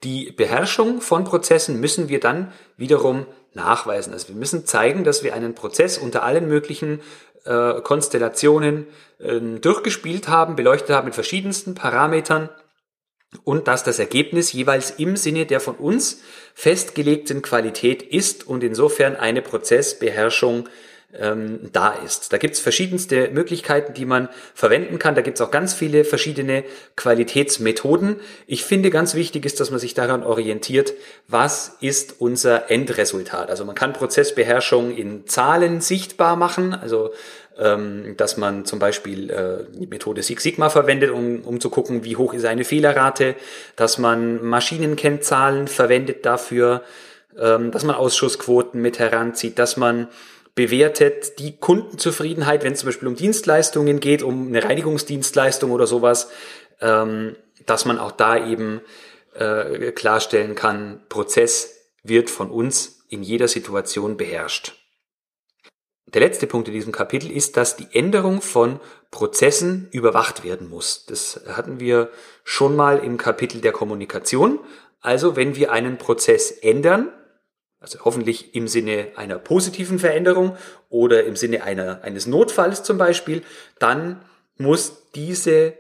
[0.03, 4.13] Die Beherrschung von Prozessen müssen wir dann wiederum nachweisen.
[4.13, 7.01] Also wir müssen zeigen, dass wir einen Prozess unter allen möglichen
[7.45, 8.87] äh, Konstellationen
[9.19, 12.49] äh, durchgespielt haben, beleuchtet haben mit verschiedensten Parametern
[13.43, 16.21] und dass das Ergebnis jeweils im Sinne der von uns
[16.55, 20.67] festgelegten Qualität ist und insofern eine Prozessbeherrschung
[21.17, 22.31] ähm, da ist.
[22.33, 25.15] Da gibt's verschiedenste Möglichkeiten, die man verwenden kann.
[25.15, 26.63] Da gibt's auch ganz viele verschiedene
[26.95, 28.17] Qualitätsmethoden.
[28.45, 30.93] Ich finde, ganz wichtig ist, dass man sich daran orientiert,
[31.27, 33.49] was ist unser Endresultat.
[33.49, 37.11] Also man kann Prozessbeherrschung in Zahlen sichtbar machen, also
[37.57, 42.03] ähm, dass man zum Beispiel äh, die Methode Six Sigma verwendet, um, um zu gucken,
[42.03, 43.35] wie hoch ist eine Fehlerrate,
[43.75, 46.83] dass man Maschinenkennzahlen verwendet dafür,
[47.37, 50.07] ähm, dass man Ausschussquoten mit heranzieht, dass man
[50.55, 56.29] bewertet die Kundenzufriedenheit, wenn es zum Beispiel um Dienstleistungen geht, um eine Reinigungsdienstleistung oder sowas,
[56.81, 57.35] ähm,
[57.65, 58.81] dass man auch da eben
[59.35, 64.73] äh, klarstellen kann, Prozess wird von uns in jeder Situation beherrscht.
[66.13, 68.79] Der letzte Punkt in diesem Kapitel ist, dass die Änderung von
[69.11, 71.05] Prozessen überwacht werden muss.
[71.05, 72.09] Das hatten wir
[72.43, 74.59] schon mal im Kapitel der Kommunikation.
[75.01, 77.11] Also wenn wir einen Prozess ändern,
[77.79, 80.57] also hoffentlich im Sinne einer positiven Veränderung
[80.89, 83.41] oder im Sinne einer, eines Notfalls zum Beispiel,
[83.79, 84.21] dann
[84.57, 85.73] muss diese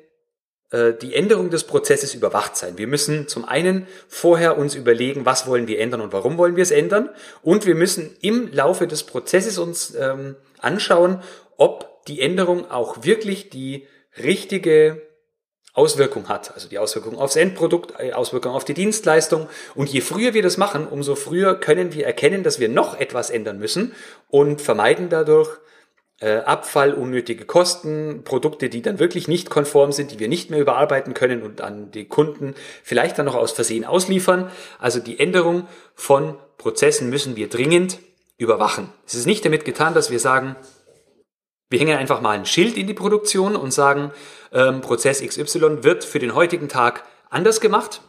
[0.71, 2.77] äh, die Änderung des Prozesses überwacht sein.
[2.77, 6.63] Wir müssen zum einen vorher uns überlegen, was wollen wir ändern und warum wollen wir
[6.63, 7.09] es ändern.
[7.41, 11.21] Und wir müssen im Laufe des Prozesses uns ähm, anschauen,
[11.57, 15.08] ob die Änderung auch wirklich die richtige
[15.79, 19.47] Auswirkung hat, also die Auswirkung aufs Endprodukt, äh, Auswirkung auf die Dienstleistung.
[19.75, 23.29] Und je früher wir das machen, umso früher können wir erkennen, dass wir noch etwas
[23.29, 23.93] ändern müssen
[24.27, 25.49] und vermeiden dadurch
[26.19, 30.59] äh, Abfall, unnötige Kosten, Produkte, die dann wirklich nicht konform sind, die wir nicht mehr
[30.59, 34.51] überarbeiten können und an die Kunden vielleicht dann noch aus Versehen ausliefern.
[34.79, 35.65] Also die Änderung
[35.95, 37.99] von Prozessen müssen wir dringend
[38.37, 38.91] überwachen.
[39.07, 40.57] Es ist nicht damit getan, dass wir sagen,
[41.69, 44.11] wir hängen einfach mal ein Schild in die Produktion und sagen,
[44.51, 48.01] ähm, Prozess XY wird für den heutigen Tag anders gemacht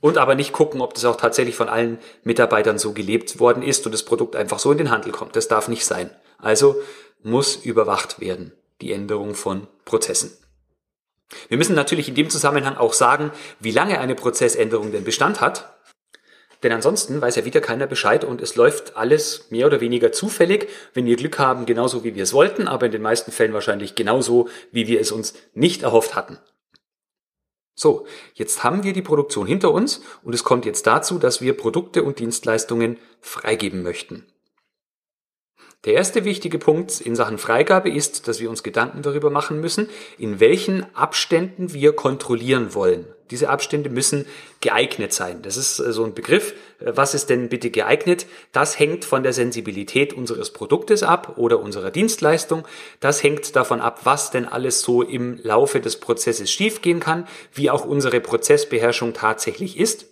[0.00, 3.86] und aber nicht gucken, ob das auch tatsächlich von allen Mitarbeitern so gelebt worden ist
[3.86, 5.36] und das Produkt einfach so in den Handel kommt.
[5.36, 6.10] Das darf nicht sein.
[6.38, 6.76] Also
[7.22, 10.36] muss überwacht werden, die Änderung von Prozessen.
[11.48, 15.71] Wir müssen natürlich in dem Zusammenhang auch sagen, wie lange eine Prozessänderung denn Bestand hat.
[16.62, 20.68] Denn ansonsten weiß ja wieder keiner Bescheid und es läuft alles mehr oder weniger zufällig,
[20.94, 23.94] wenn wir Glück haben, genauso wie wir es wollten, aber in den meisten Fällen wahrscheinlich
[23.94, 26.38] genauso, wie wir es uns nicht erhofft hatten.
[27.74, 31.56] So, jetzt haben wir die Produktion hinter uns und es kommt jetzt dazu, dass wir
[31.56, 34.26] Produkte und Dienstleistungen freigeben möchten.
[35.84, 39.88] Der erste wichtige Punkt in Sachen Freigabe ist, dass wir uns Gedanken darüber machen müssen,
[40.16, 43.06] in welchen Abständen wir kontrollieren wollen.
[43.32, 44.26] Diese Abstände müssen
[44.60, 45.40] geeignet sein.
[45.40, 46.52] Das ist äh, so ein Begriff.
[46.80, 48.26] Äh, was ist denn bitte geeignet?
[48.52, 52.68] Das hängt von der Sensibilität unseres Produktes ab oder unserer Dienstleistung.
[53.00, 57.70] Das hängt davon ab, was denn alles so im Laufe des Prozesses schiefgehen kann, wie
[57.70, 60.11] auch unsere Prozessbeherrschung tatsächlich ist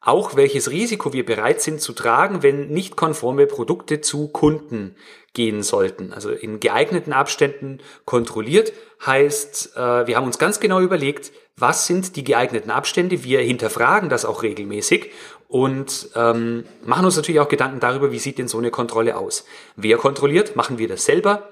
[0.00, 4.96] auch welches Risiko wir bereit sind zu tragen, wenn nicht konforme Produkte zu Kunden
[5.34, 6.12] gehen sollten.
[6.12, 8.72] Also in geeigneten Abständen kontrolliert
[9.04, 13.22] heißt, äh, wir haben uns ganz genau überlegt, was sind die geeigneten Abstände.
[13.24, 15.10] Wir hinterfragen das auch regelmäßig
[15.48, 19.44] und ähm, machen uns natürlich auch Gedanken darüber, wie sieht denn so eine Kontrolle aus.
[19.76, 20.56] Wer kontrolliert?
[20.56, 21.50] Machen wir das selber?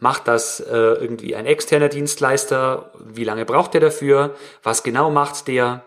[0.00, 2.92] Macht das äh, irgendwie ein externer Dienstleister?
[2.98, 4.34] Wie lange braucht der dafür?
[4.62, 5.84] Was genau macht der?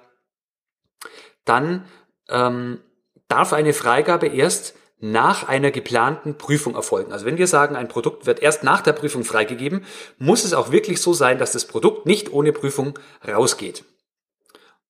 [1.49, 1.85] Dann
[2.29, 2.79] ähm,
[3.27, 7.11] darf eine Freigabe erst nach einer geplanten Prüfung erfolgen.
[7.11, 9.85] Also wenn wir sagen, ein Produkt wird erst nach der Prüfung freigegeben,
[10.17, 13.83] muss es auch wirklich so sein, dass das Produkt nicht ohne Prüfung rausgeht.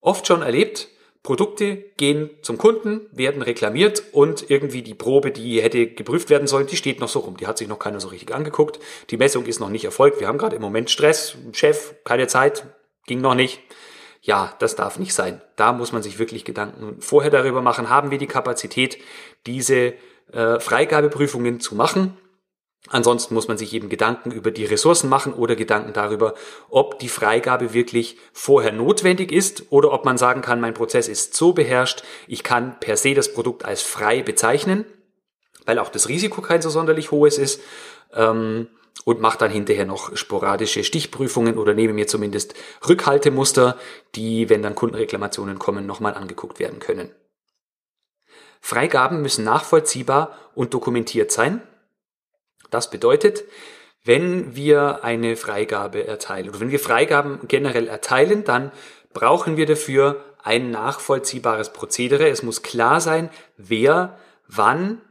[0.01, 0.89] Oft schon erlebt,
[1.21, 6.67] Produkte gehen zum Kunden, werden reklamiert und irgendwie die Probe, die hätte geprüft werden sollen,
[6.67, 7.37] die steht noch so rum.
[7.37, 8.79] Die hat sich noch keiner so richtig angeguckt.
[9.11, 10.19] Die Messung ist noch nicht erfolgt.
[10.19, 12.65] Wir haben gerade im Moment Stress, Chef, keine Zeit,
[13.05, 13.61] ging noch nicht.
[14.21, 15.41] Ja, das darf nicht sein.
[15.55, 18.97] Da muss man sich wirklich Gedanken vorher darüber machen, haben wir die Kapazität,
[19.45, 19.93] diese
[20.32, 22.17] äh, Freigabeprüfungen zu machen
[22.88, 26.34] Ansonsten muss man sich eben Gedanken über die Ressourcen machen oder Gedanken darüber,
[26.69, 31.34] ob die Freigabe wirklich vorher notwendig ist oder ob man sagen kann, mein Prozess ist
[31.34, 34.86] so beherrscht, ich kann per se das Produkt als frei bezeichnen,
[35.65, 37.62] weil auch das Risiko kein so sonderlich hohes ist.
[38.13, 38.69] Ähm,
[39.06, 42.54] und mache dann hinterher noch sporadische Stichprüfungen oder nehme mir zumindest
[42.88, 43.78] Rückhaltemuster,
[44.15, 47.12] die, wenn dann Kundenreklamationen kommen, nochmal angeguckt werden können.
[48.62, 51.62] Freigaben müssen nachvollziehbar und dokumentiert sein.
[52.69, 53.45] Das bedeutet,
[54.04, 58.71] wenn wir eine Freigabe erteilen oder wenn wir Freigaben generell erteilen, dann
[59.13, 62.30] brauchen wir dafür ein nachvollziehbares Prozedere.
[62.30, 65.02] Es muss klar sein, wer wann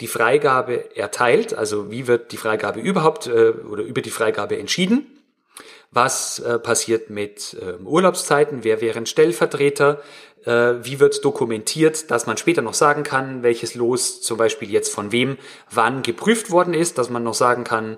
[0.00, 5.06] die Freigabe erteilt, also wie wird die Freigabe überhaupt äh, oder über die Freigabe entschieden.
[5.90, 8.64] Was äh, passiert mit äh, Urlaubszeiten?
[8.64, 10.02] Wer wären Stellvertreter?
[10.44, 14.92] Äh, wie wird dokumentiert, dass man später noch sagen kann, welches Los zum Beispiel jetzt
[14.92, 15.38] von wem
[15.70, 17.96] wann geprüft worden ist, dass man noch sagen kann,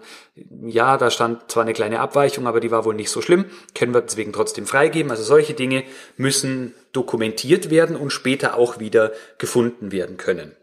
[0.67, 3.95] ja, da stand zwar eine kleine Abweichung, aber die war wohl nicht so schlimm, können
[3.95, 5.11] wir deswegen trotzdem freigeben.
[5.11, 5.83] Also solche Dinge
[6.19, 10.55] müssen dokumentiert werden und später auch wieder gefunden werden können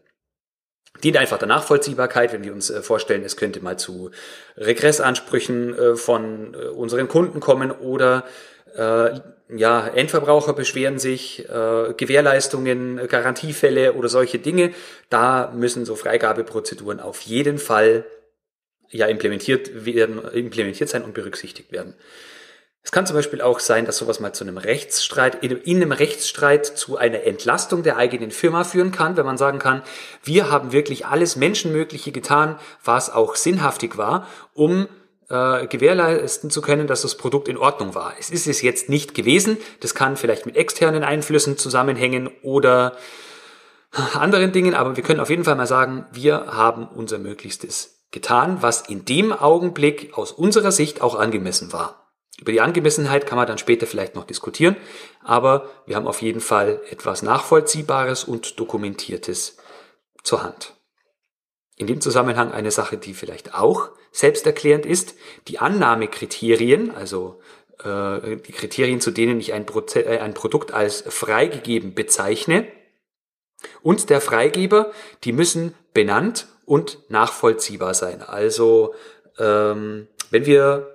[1.03, 4.12] dient einfach der Nachvollziehbarkeit, wenn wir uns äh, vorstellen, es könnte mal zu
[4.58, 8.25] Regressansprüchen äh, von unseren Kunden kommen oder
[8.75, 9.19] äh,
[9.56, 14.71] ja, Endverbraucher beschweren sich, äh, Gewährleistungen, Garantiefälle oder solche Dinge.
[15.10, 18.06] Da müssen so Freigabeprozeduren auf jeden Fall
[18.89, 21.95] ja implementiert werden, implementiert sein und berücksichtigt werden.
[22.83, 25.93] Es kann zum Beispiel auch sein, dass sowas mal zu einem Rechtsstreit, in, in einem
[25.93, 29.83] Rechtsstreit zu einer Entlastung der eigenen Firma führen kann, wenn man sagen kann,
[30.21, 34.87] wir haben wirklich alles Menschenmögliche getan, was auch sinnhaftig war, um
[35.29, 38.13] äh, gewährleisten zu können, dass das Produkt in Ordnung war.
[38.19, 39.57] Es ist es jetzt nicht gewesen.
[39.79, 42.97] Das kann vielleicht mit externen Einflüssen zusammenhängen oder
[44.13, 48.57] anderen Dingen, aber wir können auf jeden Fall mal sagen, wir haben unser Möglichstes getan,
[48.61, 52.02] was in dem Augenblick aus unserer Sicht auch angemessen war.
[52.43, 54.75] Über die Angemessenheit kann man dann später vielleicht noch diskutieren,
[55.21, 59.56] aber wir haben auf jeden Fall etwas Nachvollziehbares und Dokumentiertes
[60.23, 60.75] zur Hand.
[61.77, 65.15] In dem Zusammenhang eine Sache, die vielleicht auch selbsterklärend ist,
[65.47, 67.39] die Annahmekriterien, also
[67.82, 72.67] äh, die Kriterien, zu denen ich ein, Proze äh, ein Produkt als freigegeben bezeichne,
[73.82, 74.91] und der Freigeber,
[75.23, 78.21] die müssen benannt und nachvollziehbar sein.
[78.21, 78.95] Also
[79.39, 80.92] ähm, wenn wir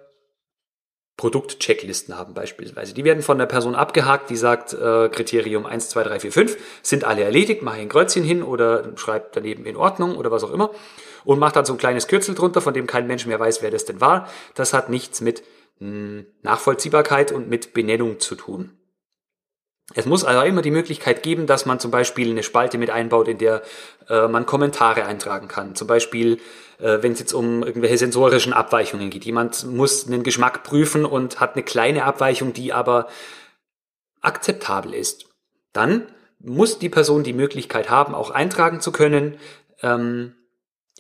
[1.19, 2.95] Produktchecklisten haben beispielsweise.
[2.95, 6.57] Die werden von der Person abgehakt, die sagt, äh, Kriterium 1, 2, 3, 4, 5
[6.81, 10.53] sind alle erledigt, mache ein Kreuzchen hin oder schreibt daneben in Ordnung oder was auch
[10.53, 10.71] immer
[11.25, 13.73] und macht dann so ein kleines Kürzel drunter, von dem kein Mensch mehr weiß, wer
[13.73, 14.29] das denn war.
[14.55, 15.43] Das hat nichts mit
[15.81, 18.78] mh, hm, Nachvollziehbarkeit und mit Benennung zu tun.
[19.95, 23.27] Es muss also immer die Möglichkeit geben, dass man zum Beispiel eine Spalte mit einbaut,
[23.27, 23.63] in der
[24.09, 25.75] äh, man Kommentare eintragen kann.
[25.75, 26.41] Zum Beispiel,
[26.79, 29.25] äh, wenn es jetzt um irgendwelche sensorischen Abweichungen geht.
[29.25, 33.09] Jemand muss einen Geschmack prüfen und hat eine kleine Abweichung, die aber
[34.21, 35.27] akzeptabel ist.
[35.73, 36.07] Dann
[36.39, 39.39] muss die Person die Möglichkeit haben, auch eintragen zu können,
[39.83, 40.35] ähm,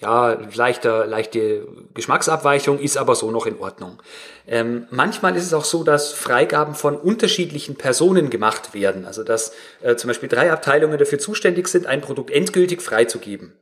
[0.01, 4.01] ja, leichter, leichte Geschmacksabweichung ist aber so noch in Ordnung.
[4.47, 9.07] Ähm, manchmal ist es auch so, dass Freigaben von unterschiedlichen Personen gemacht werden.
[9.07, 13.53] Also dass äh, zum Beispiel drei Abteilungen dafür zuständig sind, ein Produkt endgültig freizugeben.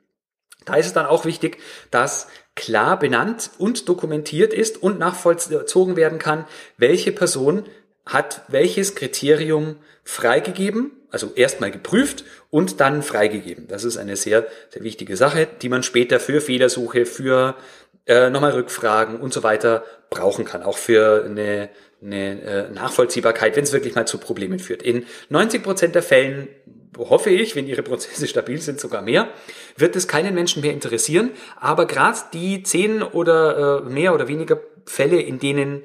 [0.64, 1.58] Da ist es dann auch wichtig,
[1.90, 6.46] dass klar benannt und dokumentiert ist und nachvollzogen werden kann,
[6.76, 7.64] welche Person
[8.04, 13.68] hat welches Kriterium freigegeben also erstmal geprüft und dann freigegeben.
[13.68, 17.56] Das ist eine sehr, sehr wichtige Sache, die man später für Fehlersuche, für
[18.04, 20.62] äh, nochmal Rückfragen und so weiter brauchen kann.
[20.62, 21.70] Auch für eine,
[22.02, 24.82] eine äh, Nachvollziehbarkeit, wenn es wirklich mal zu Problemen führt.
[24.82, 26.48] In 90 Prozent der Fällen
[26.98, 29.30] hoffe ich, wenn Ihre Prozesse stabil sind, sogar mehr,
[29.78, 31.30] wird es keinen Menschen mehr interessieren.
[31.58, 35.82] Aber gerade die zehn oder äh, mehr oder weniger Fälle, in denen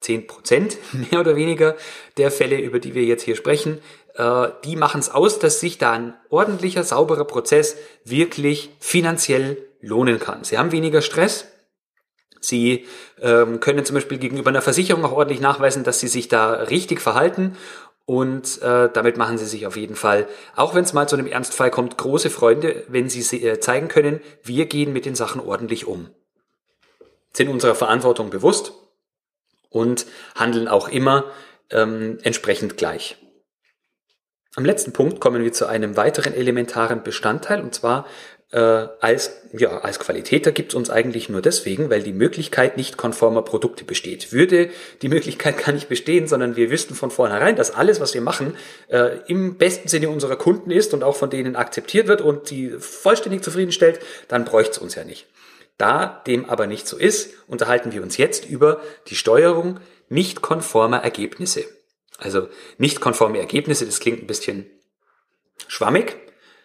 [0.00, 0.78] 10 Prozent
[1.10, 1.76] mehr oder weniger
[2.16, 3.80] der Fälle, über die wir jetzt hier sprechen,
[4.18, 10.18] äh, die machen es aus, dass sich da ein ordentlicher, sauberer Prozess wirklich finanziell lohnen
[10.18, 10.44] kann.
[10.44, 11.46] Sie haben weniger Stress,
[12.40, 12.86] Sie
[13.20, 17.00] ähm, können zum Beispiel gegenüber einer Versicherung auch ordentlich nachweisen, dass Sie sich da richtig
[17.00, 17.56] verhalten
[18.06, 21.26] und äh, damit machen Sie sich auf jeden Fall, auch wenn es mal zu einem
[21.26, 25.86] Ernstfall kommt, große Freunde, wenn Sie äh, zeigen können, wir gehen mit den Sachen ordentlich
[25.86, 26.10] um,
[27.32, 28.72] sind unserer Verantwortung bewusst
[29.68, 31.24] und handeln auch immer
[31.70, 33.18] ähm, entsprechend gleich.
[34.56, 38.06] Am letzten Punkt kommen wir zu einem weiteren elementaren Bestandteil und zwar
[38.50, 38.58] äh,
[39.00, 42.96] als, ja, als Qualität, da gibt es uns eigentlich nur deswegen, weil die Möglichkeit nicht
[42.96, 44.32] konformer Produkte besteht.
[44.32, 44.70] Würde
[45.02, 48.56] die Möglichkeit gar nicht bestehen, sondern wir wüssten von vornherein, dass alles, was wir machen,
[48.88, 52.70] äh, im besten Sinne unserer Kunden ist und auch von denen akzeptiert wird und die
[52.78, 55.26] vollständig zufriedenstellt, dann bräuchte es uns ja nicht.
[55.76, 60.98] Da dem aber nicht so ist, unterhalten wir uns jetzt über die Steuerung nicht konformer
[60.98, 61.64] Ergebnisse.
[62.18, 64.66] Also nicht konforme Ergebnisse, das klingt ein bisschen
[65.68, 66.16] schwammig,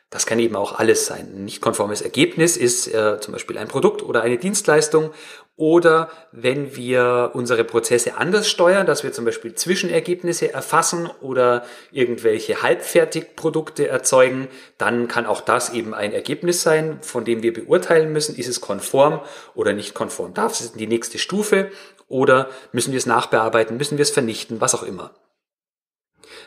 [0.09, 1.31] das kann eben auch alles sein.
[1.35, 5.11] Ein nicht konformes Ergebnis ist äh, zum Beispiel ein Produkt oder eine Dienstleistung
[5.55, 12.61] oder wenn wir unsere Prozesse anders steuern, dass wir zum Beispiel Zwischenergebnisse erfassen oder irgendwelche
[12.61, 18.35] Halbfertigprodukte erzeugen, dann kann auch das eben ein Ergebnis sein, von dem wir beurteilen müssen,
[18.35, 19.19] ist es konform
[19.55, 20.35] oder nicht konform.
[20.35, 21.71] Darf es die nächste Stufe
[22.07, 25.11] oder müssen wir es nachbearbeiten, müssen wir es vernichten, was auch immer.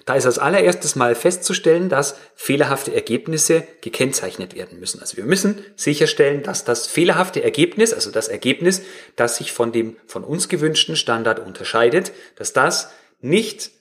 [0.07, 5.01] Da ist als allererstes mal festzustellen, dass fehlerhafte Ergebnisse gekennzeichnet werden müssen.
[5.01, 8.83] Also wir müssen sicherstellen, dass das fehlerhafte Ergebnis, also das Ergebnis,
[9.17, 12.91] das sich von dem von uns gewünschten Standard unterscheidet, dass das
[13.21, 13.73] nicht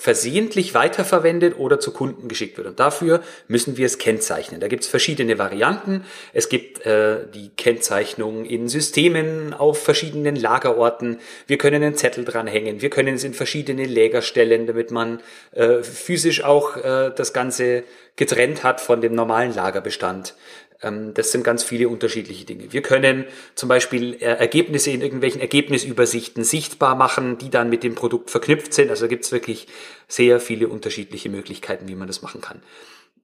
[0.00, 2.66] versehentlich weiterverwendet oder zu Kunden geschickt wird.
[2.66, 4.58] Und dafür müssen wir es kennzeichnen.
[4.58, 6.06] Da gibt es verschiedene Varianten.
[6.32, 11.18] Es gibt äh, die Kennzeichnung in Systemen auf verschiedenen Lagerorten.
[11.46, 12.80] Wir können einen Zettel dranhängen.
[12.80, 15.20] Wir können es in verschiedene Läger stellen, damit man
[15.52, 17.84] äh, physisch auch äh, das Ganze
[18.16, 20.34] getrennt hat von dem normalen Lagerbestand.
[20.82, 22.72] Ähm, das sind ganz viele unterschiedliche Dinge.
[22.72, 27.94] Wir können zum Beispiel äh, Ergebnisse in irgendwelchen Ergebnisübersichten sichtbar machen, die dann mit dem
[27.94, 28.90] Produkt verknüpft sind.
[28.90, 29.66] Also gibt es wirklich
[30.08, 32.62] sehr viele unterschiedliche Möglichkeiten, wie man das machen kann.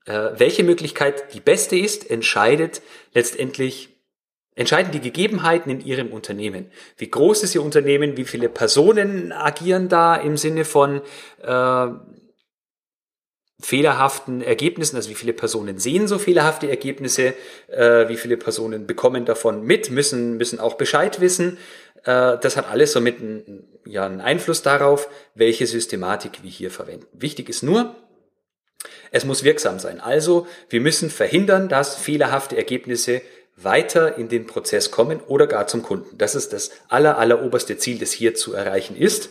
[0.05, 3.91] Äh, welche Möglichkeit die beste ist, entscheidet letztendlich
[4.57, 6.71] entscheiden die Gegebenheiten in Ihrem Unternehmen.
[6.97, 8.17] Wie groß ist Ihr Unternehmen?
[8.17, 11.03] Wie viele Personen agieren da im Sinne von
[11.43, 11.87] äh,
[13.61, 17.35] fehlerhaften Ergebnissen, also wie viele Personen sehen so fehlerhafte Ergebnisse,
[17.69, 21.57] äh, wie viele Personen bekommen davon mit, müssen, müssen auch Bescheid wissen.
[22.05, 27.07] Äh, das hat alles somit einen, ja, einen Einfluss darauf, welche Systematik wir hier verwenden.
[27.13, 27.97] Wichtig ist nur,
[29.11, 30.01] es muss wirksam sein.
[30.01, 33.23] Also wir müssen verhindern, dass fehlerhafte Ergebnisse
[33.57, 36.19] weiter in den Prozess kommen oder gar zum Kunden.
[36.19, 39.31] Das ist das aller, aller oberste Ziel, das hier zu erreichen ist.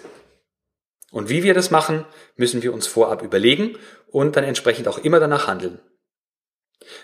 [1.15, 2.03] Und wie wir das machen,
[2.35, 5.79] müssen wir uns vorab überlegen und dann entsprechend auch immer danach handeln.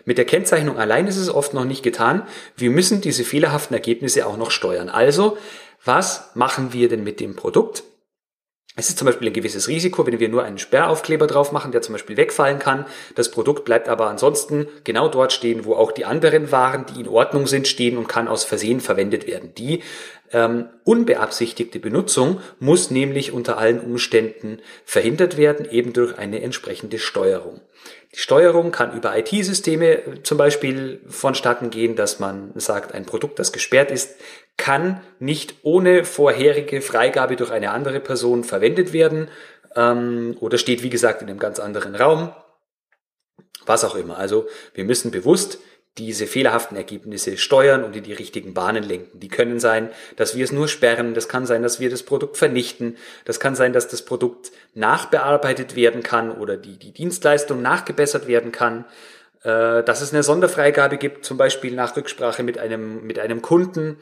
[0.03, 2.27] Mit der Kennzeichnung allein ist es oft noch nicht getan.
[2.57, 4.89] Wir müssen diese fehlerhaften Ergebnisse auch noch steuern.
[4.89, 5.37] Also,
[5.85, 7.83] was machen wir denn mit dem Produkt?
[8.81, 11.83] Es ist zum Beispiel ein gewisses Risiko, wenn wir nur einen Sperraufkleber drauf machen, der
[11.83, 12.87] zum Beispiel wegfallen kann.
[13.13, 17.07] Das Produkt bleibt aber ansonsten genau dort stehen, wo auch die anderen Waren, die in
[17.07, 19.53] Ordnung sind, stehen und kann aus Versehen verwendet werden.
[19.53, 19.83] Die
[20.33, 27.61] ähm, unbeabsichtigte Benutzung muss nämlich unter allen Umständen verhindert werden, eben durch eine entsprechende Steuerung.
[28.13, 33.53] Die Steuerung kann über IT-Systeme zum Beispiel vonstatten gehen, dass man sagt, ein Produkt, das
[33.53, 34.15] gesperrt ist,
[34.57, 39.29] kann nicht ohne vorherige Freigabe durch eine andere Person verwendet werden
[39.75, 42.33] ähm, oder steht, wie gesagt, in einem ganz anderen Raum.
[43.65, 44.17] Was auch immer.
[44.17, 45.59] Also wir müssen bewusst
[45.97, 49.19] diese fehlerhaften Ergebnisse steuern und in die richtigen Bahnen lenken.
[49.19, 52.37] Die können sein, dass wir es nur sperren, das kann sein, dass wir das Produkt
[52.37, 58.27] vernichten, das kann sein, dass das Produkt nachbearbeitet werden kann oder die, die Dienstleistung nachgebessert
[58.27, 58.85] werden kann,
[59.43, 63.97] äh, dass es eine Sonderfreigabe gibt, zum Beispiel nach Rücksprache mit einem, mit einem Kunden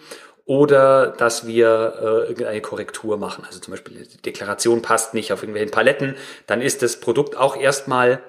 [0.49, 3.43] oder dass wir äh, irgendeine Korrektur machen.
[3.45, 6.15] Also zum Beispiel die Deklaration passt nicht auf irgendwelchen Paletten,
[6.47, 8.23] dann ist das Produkt auch erstmal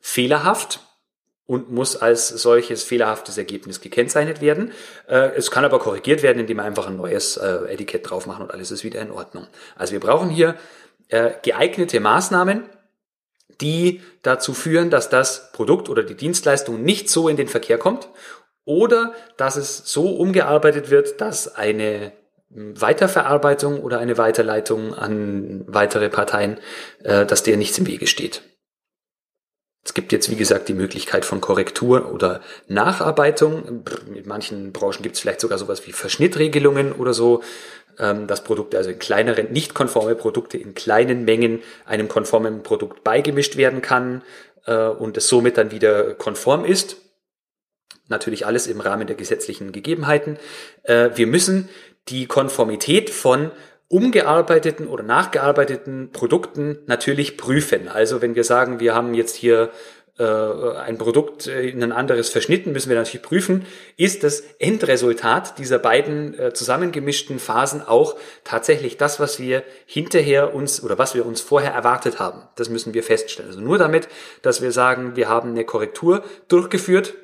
[0.00, 0.80] fehlerhaft
[1.46, 4.72] und muss als solches fehlerhaftes Ergebnis gekennzeichnet werden.
[5.06, 8.42] Äh, es kann aber korrigiert werden, indem wir einfach ein neues äh, Etikett drauf machen
[8.42, 9.46] und alles ist wieder in Ordnung.
[9.76, 10.56] Also wir brauchen hier
[11.10, 12.64] äh, geeignete Maßnahmen,
[13.60, 18.08] die dazu führen, dass das Produkt oder die Dienstleistung nicht so in den Verkehr kommt
[18.64, 22.12] oder dass es so umgearbeitet wird, dass eine
[22.50, 26.58] Weiterverarbeitung oder eine Weiterleitung an weitere Parteien,
[27.02, 28.42] dass der nichts im Wege steht.
[29.84, 33.84] Es gibt jetzt, wie gesagt, die Möglichkeit von Korrektur oder Nacharbeitung.
[34.14, 37.42] In manchen Branchen gibt es vielleicht sogar sowas wie Verschnittregelungen oder so,
[37.98, 43.02] ähm, dass Produkte, also in kleineren, nicht konforme Produkte in kleinen Mengen einem konformen Produkt
[43.02, 44.22] beigemischt werden kann
[44.66, 46.96] äh, und es somit dann wieder konform ist.
[48.08, 50.38] Natürlich alles im Rahmen der gesetzlichen Gegebenheiten.
[50.82, 51.68] Äh, wir müssen
[52.08, 53.52] die Konformität von
[53.88, 57.88] umgearbeiteten oder nachgearbeiteten Produkten natürlich prüfen.
[57.88, 59.70] Also wenn wir sagen, wir haben jetzt hier
[60.18, 63.66] äh, ein Produkt in ein anderes verschnitten, müssen wir natürlich prüfen,
[63.96, 70.82] ist das Endresultat dieser beiden äh, zusammengemischten Phasen auch tatsächlich das, was wir hinterher uns
[70.82, 72.42] oder was wir uns vorher erwartet haben.
[72.56, 73.50] Das müssen wir feststellen.
[73.50, 74.08] Also nur damit,
[74.42, 77.14] dass wir sagen, wir haben eine Korrektur durchgeführt,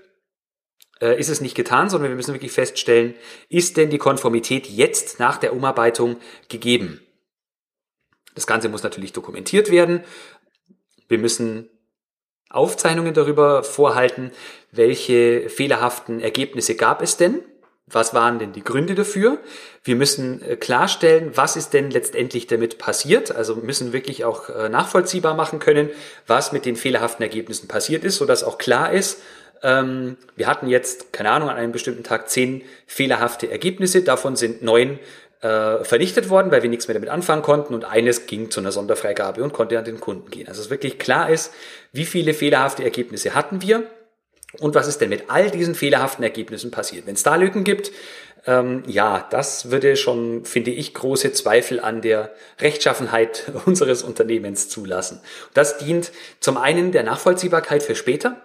[1.01, 3.15] äh, ist es nicht getan, sondern wir müssen wirklich feststellen,
[3.49, 6.17] ist denn die Konformität jetzt nach der Umarbeitung
[6.49, 7.01] gegeben?
[8.35, 10.05] Das Ganze muss natürlich dokumentiert werden.
[11.09, 11.69] Wir müssen
[12.51, 14.31] Aufzeichnungen darüber vorhalten,
[14.71, 17.43] welche fehlerhaften Ergebnisse gab es denn?
[17.91, 19.39] Was waren denn die Gründe dafür?
[19.83, 23.35] Wir müssen äh, klarstellen, was ist denn letztendlich damit passiert.
[23.35, 25.89] Also müssen wirklich auch äh, nachvollziehbar machen können,
[26.27, 29.21] was mit den fehlerhaften Ergebnissen passiert ist, sodass auch klar ist,
[29.63, 34.03] ähm, wir hatten jetzt, keine Ahnung, an einem bestimmten Tag zehn fehlerhafte Ergebnisse.
[34.03, 34.99] Davon sind neun
[35.41, 38.73] äh, vernichtet worden, weil wir nichts mehr damit anfangen konnten und eines ging zu einer
[38.73, 40.49] Sonderfreigabe und konnte an den Kunden gehen.
[40.49, 41.53] Also es wirklich klar ist,
[41.93, 43.85] wie viele fehlerhafte Ergebnisse hatten wir
[44.59, 47.07] und was ist denn mit all diesen fehlerhaften Ergebnissen passiert.
[47.07, 47.93] Wenn es da Lücken gibt,
[48.47, 55.21] ähm, ja, das würde schon, finde ich, große Zweifel an der Rechtschaffenheit unseres Unternehmens zulassen.
[55.55, 58.41] Das dient zum einen der Nachvollziehbarkeit für später,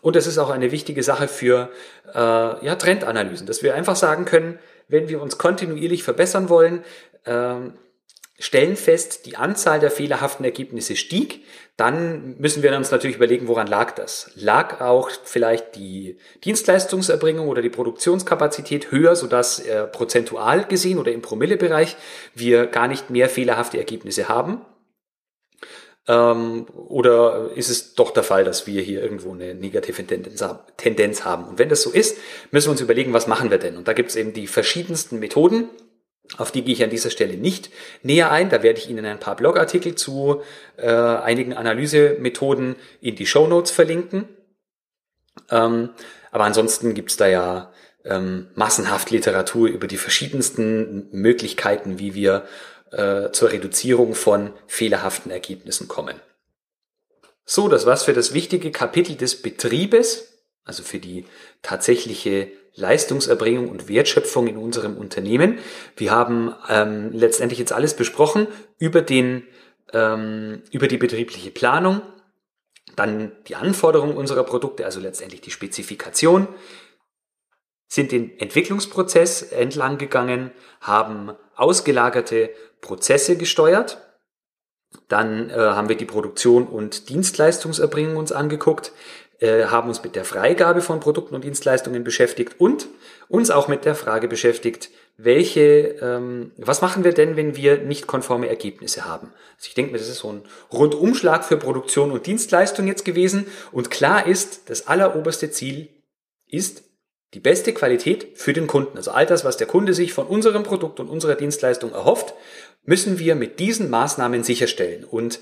[0.00, 1.70] und es ist auch eine wichtige Sache für
[2.12, 6.84] äh, ja, Trendanalysen, dass wir einfach sagen können, wenn wir uns kontinuierlich verbessern wollen,
[7.24, 7.54] äh,
[8.40, 11.44] stellen fest, die Anzahl der fehlerhaften Ergebnisse stieg,
[11.76, 14.30] dann müssen wir uns natürlich überlegen, woran lag das?
[14.34, 21.22] Lag auch vielleicht die Dienstleistungserbringung oder die Produktionskapazität höher, sodass äh, prozentual gesehen oder im
[21.22, 21.96] Promillebereich
[22.34, 24.62] wir gar nicht mehr fehlerhafte Ergebnisse haben?
[26.10, 31.44] Ähm, oder ist es doch der Fall, dass wir hier irgendwo eine negative Tendenz haben?
[31.44, 32.18] Und wenn das so ist,
[32.50, 33.76] müssen wir uns überlegen, was machen wir denn?
[33.76, 35.68] Und da gibt es eben die verschiedensten Methoden.
[36.36, 37.70] Auf die gehe ich an dieser Stelle nicht
[38.02, 38.50] näher ein.
[38.50, 40.42] Da werde ich Ihnen ein paar Blogartikel zu
[40.76, 44.28] äh, einigen Analysemethoden in die Show Notes verlinken.
[45.48, 45.90] Ähm,
[46.32, 47.72] aber ansonsten gibt es da ja
[48.04, 52.46] ähm, massenhaft Literatur über die verschiedensten Möglichkeiten, wie wir
[52.92, 56.16] äh, zur Reduzierung von fehlerhaften Ergebnissen kommen.
[57.44, 61.24] So, das war's für das wichtige Kapitel des Betriebes, also für die
[61.62, 65.58] tatsächliche Leistungserbringung und Wertschöpfung in unserem Unternehmen.
[65.96, 68.46] Wir haben ähm, letztendlich jetzt alles besprochen
[68.78, 69.44] über den
[69.92, 72.02] ähm, über die betriebliche Planung,
[72.96, 76.48] dann die Anforderungen unserer Produkte, also letztendlich die Spezifikation,
[77.90, 83.98] sind den Entwicklungsprozess entlang gegangen, haben ausgelagerte Prozesse gesteuert.
[85.08, 88.92] Dann äh, haben wir die Produktion und Dienstleistungserbringung uns angeguckt,
[89.40, 92.86] äh, haben uns mit der Freigabe von Produkten und Dienstleistungen beschäftigt und
[93.28, 98.06] uns auch mit der Frage beschäftigt, welche, ähm, was machen wir denn, wenn wir nicht
[98.06, 99.32] konforme Ergebnisse haben?
[99.56, 103.46] Also ich denke mir, das ist so ein Rundumschlag für Produktion und Dienstleistung jetzt gewesen.
[103.72, 105.88] Und klar ist, das alleroberste Ziel
[106.46, 106.89] ist
[107.34, 108.96] die beste Qualität für den Kunden.
[108.96, 112.34] Also all das, was der Kunde sich von unserem Produkt und unserer Dienstleistung erhofft,
[112.84, 115.04] müssen wir mit diesen Maßnahmen sicherstellen.
[115.04, 115.40] Und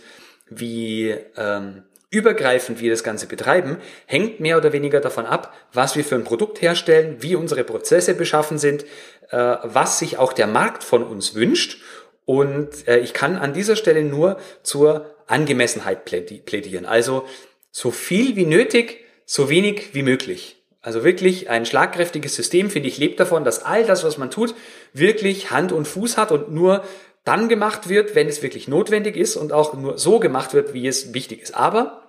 [0.50, 6.04] wie ähm, übergreifend wir das Ganze betreiben, hängt mehr oder weniger davon ab, was wir
[6.04, 8.84] für ein Produkt herstellen, wie unsere Prozesse beschaffen sind,
[9.30, 11.82] äh, was sich auch der Markt von uns wünscht.
[12.24, 16.86] Und äh, ich kann an dieser Stelle nur zur Angemessenheit plädieren.
[16.86, 17.26] Also
[17.70, 20.57] so viel wie nötig, so wenig wie möglich.
[20.88, 24.54] Also wirklich ein schlagkräftiges System, finde ich, lebt davon, dass all das, was man tut,
[24.94, 26.82] wirklich Hand und Fuß hat und nur
[27.24, 30.88] dann gemacht wird, wenn es wirklich notwendig ist und auch nur so gemacht wird, wie
[30.88, 31.54] es wichtig ist.
[31.54, 32.04] Aber,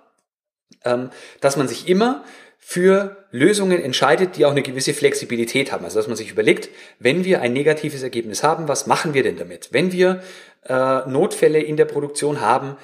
[0.86, 1.10] ähm,
[1.42, 2.24] dass man sich immer
[2.56, 5.84] für Lösungen entscheidet, die auch eine gewisse Flexibilität haben.
[5.84, 9.36] Also dass man sich überlegt, wenn wir ein negatives Ergebnis haben, was machen wir denn
[9.36, 9.68] damit?
[9.72, 10.22] Wenn wir
[10.64, 12.78] äh, Notfälle in der Produktion haben,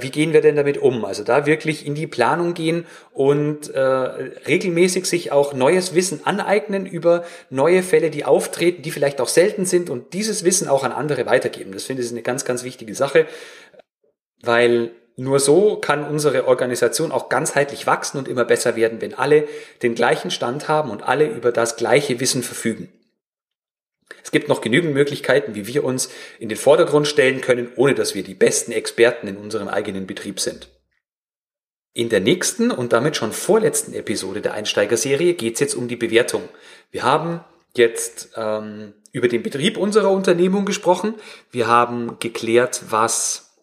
[0.00, 1.04] wie gehen wir denn damit um?
[1.04, 6.86] Also da wirklich in die Planung gehen und äh, regelmäßig sich auch neues Wissen aneignen
[6.86, 10.92] über neue Fälle, die auftreten, die vielleicht auch selten sind und dieses Wissen auch an
[10.92, 11.72] andere weitergeben.
[11.72, 13.26] Das finde ich eine ganz, ganz wichtige Sache,
[14.42, 19.46] weil nur so kann unsere Organisation auch ganzheitlich wachsen und immer besser werden, wenn alle
[19.82, 22.92] den gleichen Stand haben und alle über das gleiche Wissen verfügen.
[24.22, 28.14] Es gibt noch genügend Möglichkeiten, wie wir uns in den Vordergrund stellen können, ohne dass
[28.14, 30.68] wir die besten Experten in unserem eigenen Betrieb sind.
[31.92, 35.96] In der nächsten und damit schon vorletzten Episode der Einsteigerserie geht es jetzt um die
[35.96, 36.48] Bewertung.
[36.90, 37.44] Wir haben
[37.76, 41.14] jetzt ähm, über den Betrieb unserer Unternehmung gesprochen.
[41.52, 43.53] Wir haben geklärt, was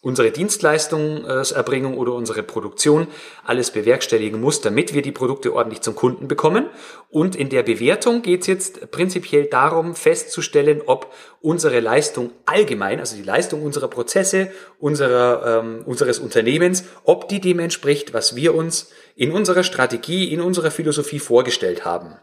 [0.00, 3.08] unsere Dienstleistungserbringung oder unsere Produktion
[3.44, 6.66] alles bewerkstelligen muss, damit wir die Produkte ordentlich zum Kunden bekommen.
[7.10, 13.16] Und in der Bewertung geht es jetzt prinzipiell darum, festzustellen, ob unsere Leistung allgemein, also
[13.16, 18.90] die Leistung unserer Prozesse, unserer, ähm, unseres Unternehmens, ob die dem entspricht, was wir uns
[19.16, 22.16] in unserer Strategie, in unserer Philosophie vorgestellt haben.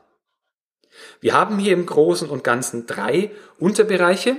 [1.20, 4.38] Wir haben hier im Großen und Ganzen drei Unterbereiche.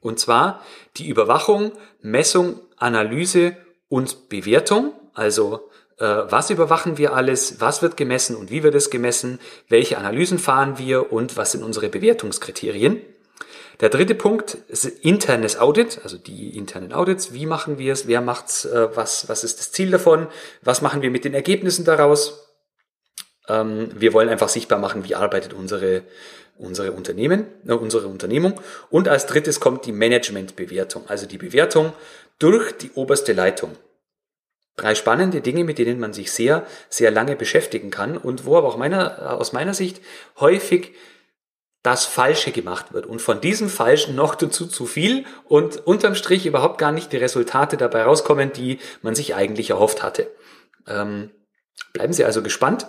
[0.00, 0.62] Und zwar
[0.96, 3.56] die Überwachung, Messung, Analyse
[3.88, 4.92] und Bewertung.
[5.14, 5.68] Also
[5.98, 10.38] äh, was überwachen wir alles, was wird gemessen und wie wird es gemessen, welche Analysen
[10.38, 13.00] fahren wir und was sind unsere Bewertungskriterien.
[13.80, 17.32] Der dritte Punkt ist internes Audit, also die internen Audits.
[17.32, 18.08] Wie machen wir es?
[18.08, 18.64] Wer macht's?
[18.64, 20.26] Äh, was, was ist das Ziel davon?
[20.62, 22.48] Was machen wir mit den Ergebnissen daraus?
[23.48, 26.02] Ähm, wir wollen einfach sichtbar machen, wie arbeitet unsere
[26.58, 28.60] unsere Unternehmen, äh, unsere Unternehmung.
[28.90, 31.92] Und als drittes kommt die Managementbewertung, also die Bewertung
[32.38, 33.76] durch die oberste Leitung.
[34.76, 38.68] Drei spannende Dinge, mit denen man sich sehr, sehr lange beschäftigen kann und wo aber
[38.68, 40.00] auch meiner, aus meiner Sicht
[40.38, 40.92] häufig
[41.82, 46.44] das Falsche gemacht wird und von diesem Falschen noch dazu zu viel und unterm Strich
[46.46, 50.30] überhaupt gar nicht die Resultate dabei rauskommen, die man sich eigentlich erhofft hatte.
[50.86, 51.30] Ähm,
[51.92, 52.86] bleiben Sie also gespannt.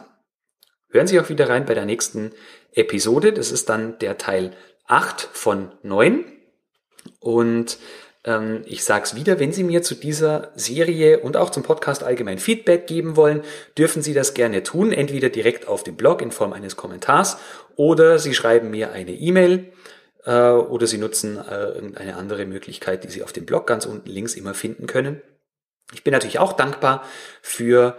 [0.92, 2.32] Hören Sie auch wieder rein bei der nächsten
[2.74, 3.32] Episode.
[3.32, 4.52] Das ist dann der Teil
[4.88, 6.26] 8 von 9.
[7.20, 7.78] Und
[8.26, 12.04] ähm, ich sage es wieder, wenn Sie mir zu dieser Serie und auch zum Podcast
[12.04, 13.44] allgemein Feedback geben wollen,
[13.78, 17.38] dürfen Sie das gerne tun, entweder direkt auf dem Blog in Form eines Kommentars
[17.76, 19.72] oder Sie schreiben mir eine E-Mail
[20.26, 24.10] äh, oder Sie nutzen äh, irgendeine andere Möglichkeit, die Sie auf dem Blog ganz unten
[24.10, 25.22] links immer finden können.
[25.94, 27.04] Ich bin natürlich auch dankbar
[27.42, 27.98] für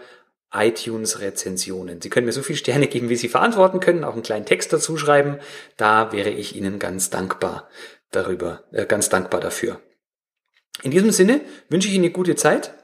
[0.53, 2.01] iTunes-Rezensionen.
[2.01, 4.73] Sie können mir so viele Sterne geben, wie Sie verantworten können, auch einen kleinen Text
[4.73, 5.39] dazu schreiben.
[5.77, 7.69] Da wäre ich Ihnen ganz dankbar
[8.11, 9.81] darüber, äh, ganz dankbar dafür.
[10.83, 12.75] In diesem Sinne wünsche ich Ihnen eine gute Zeit.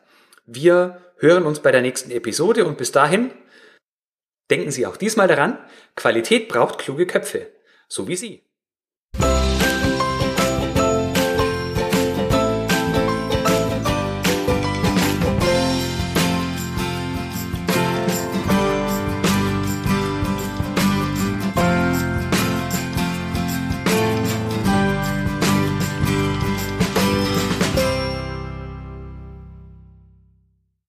[0.45, 3.31] Wir hören uns bei der nächsten Episode und bis dahin
[4.51, 5.59] denken Sie auch diesmal daran,
[5.97, 7.53] Qualität braucht kluge Köpfe,
[7.89, 8.46] so wie Sie.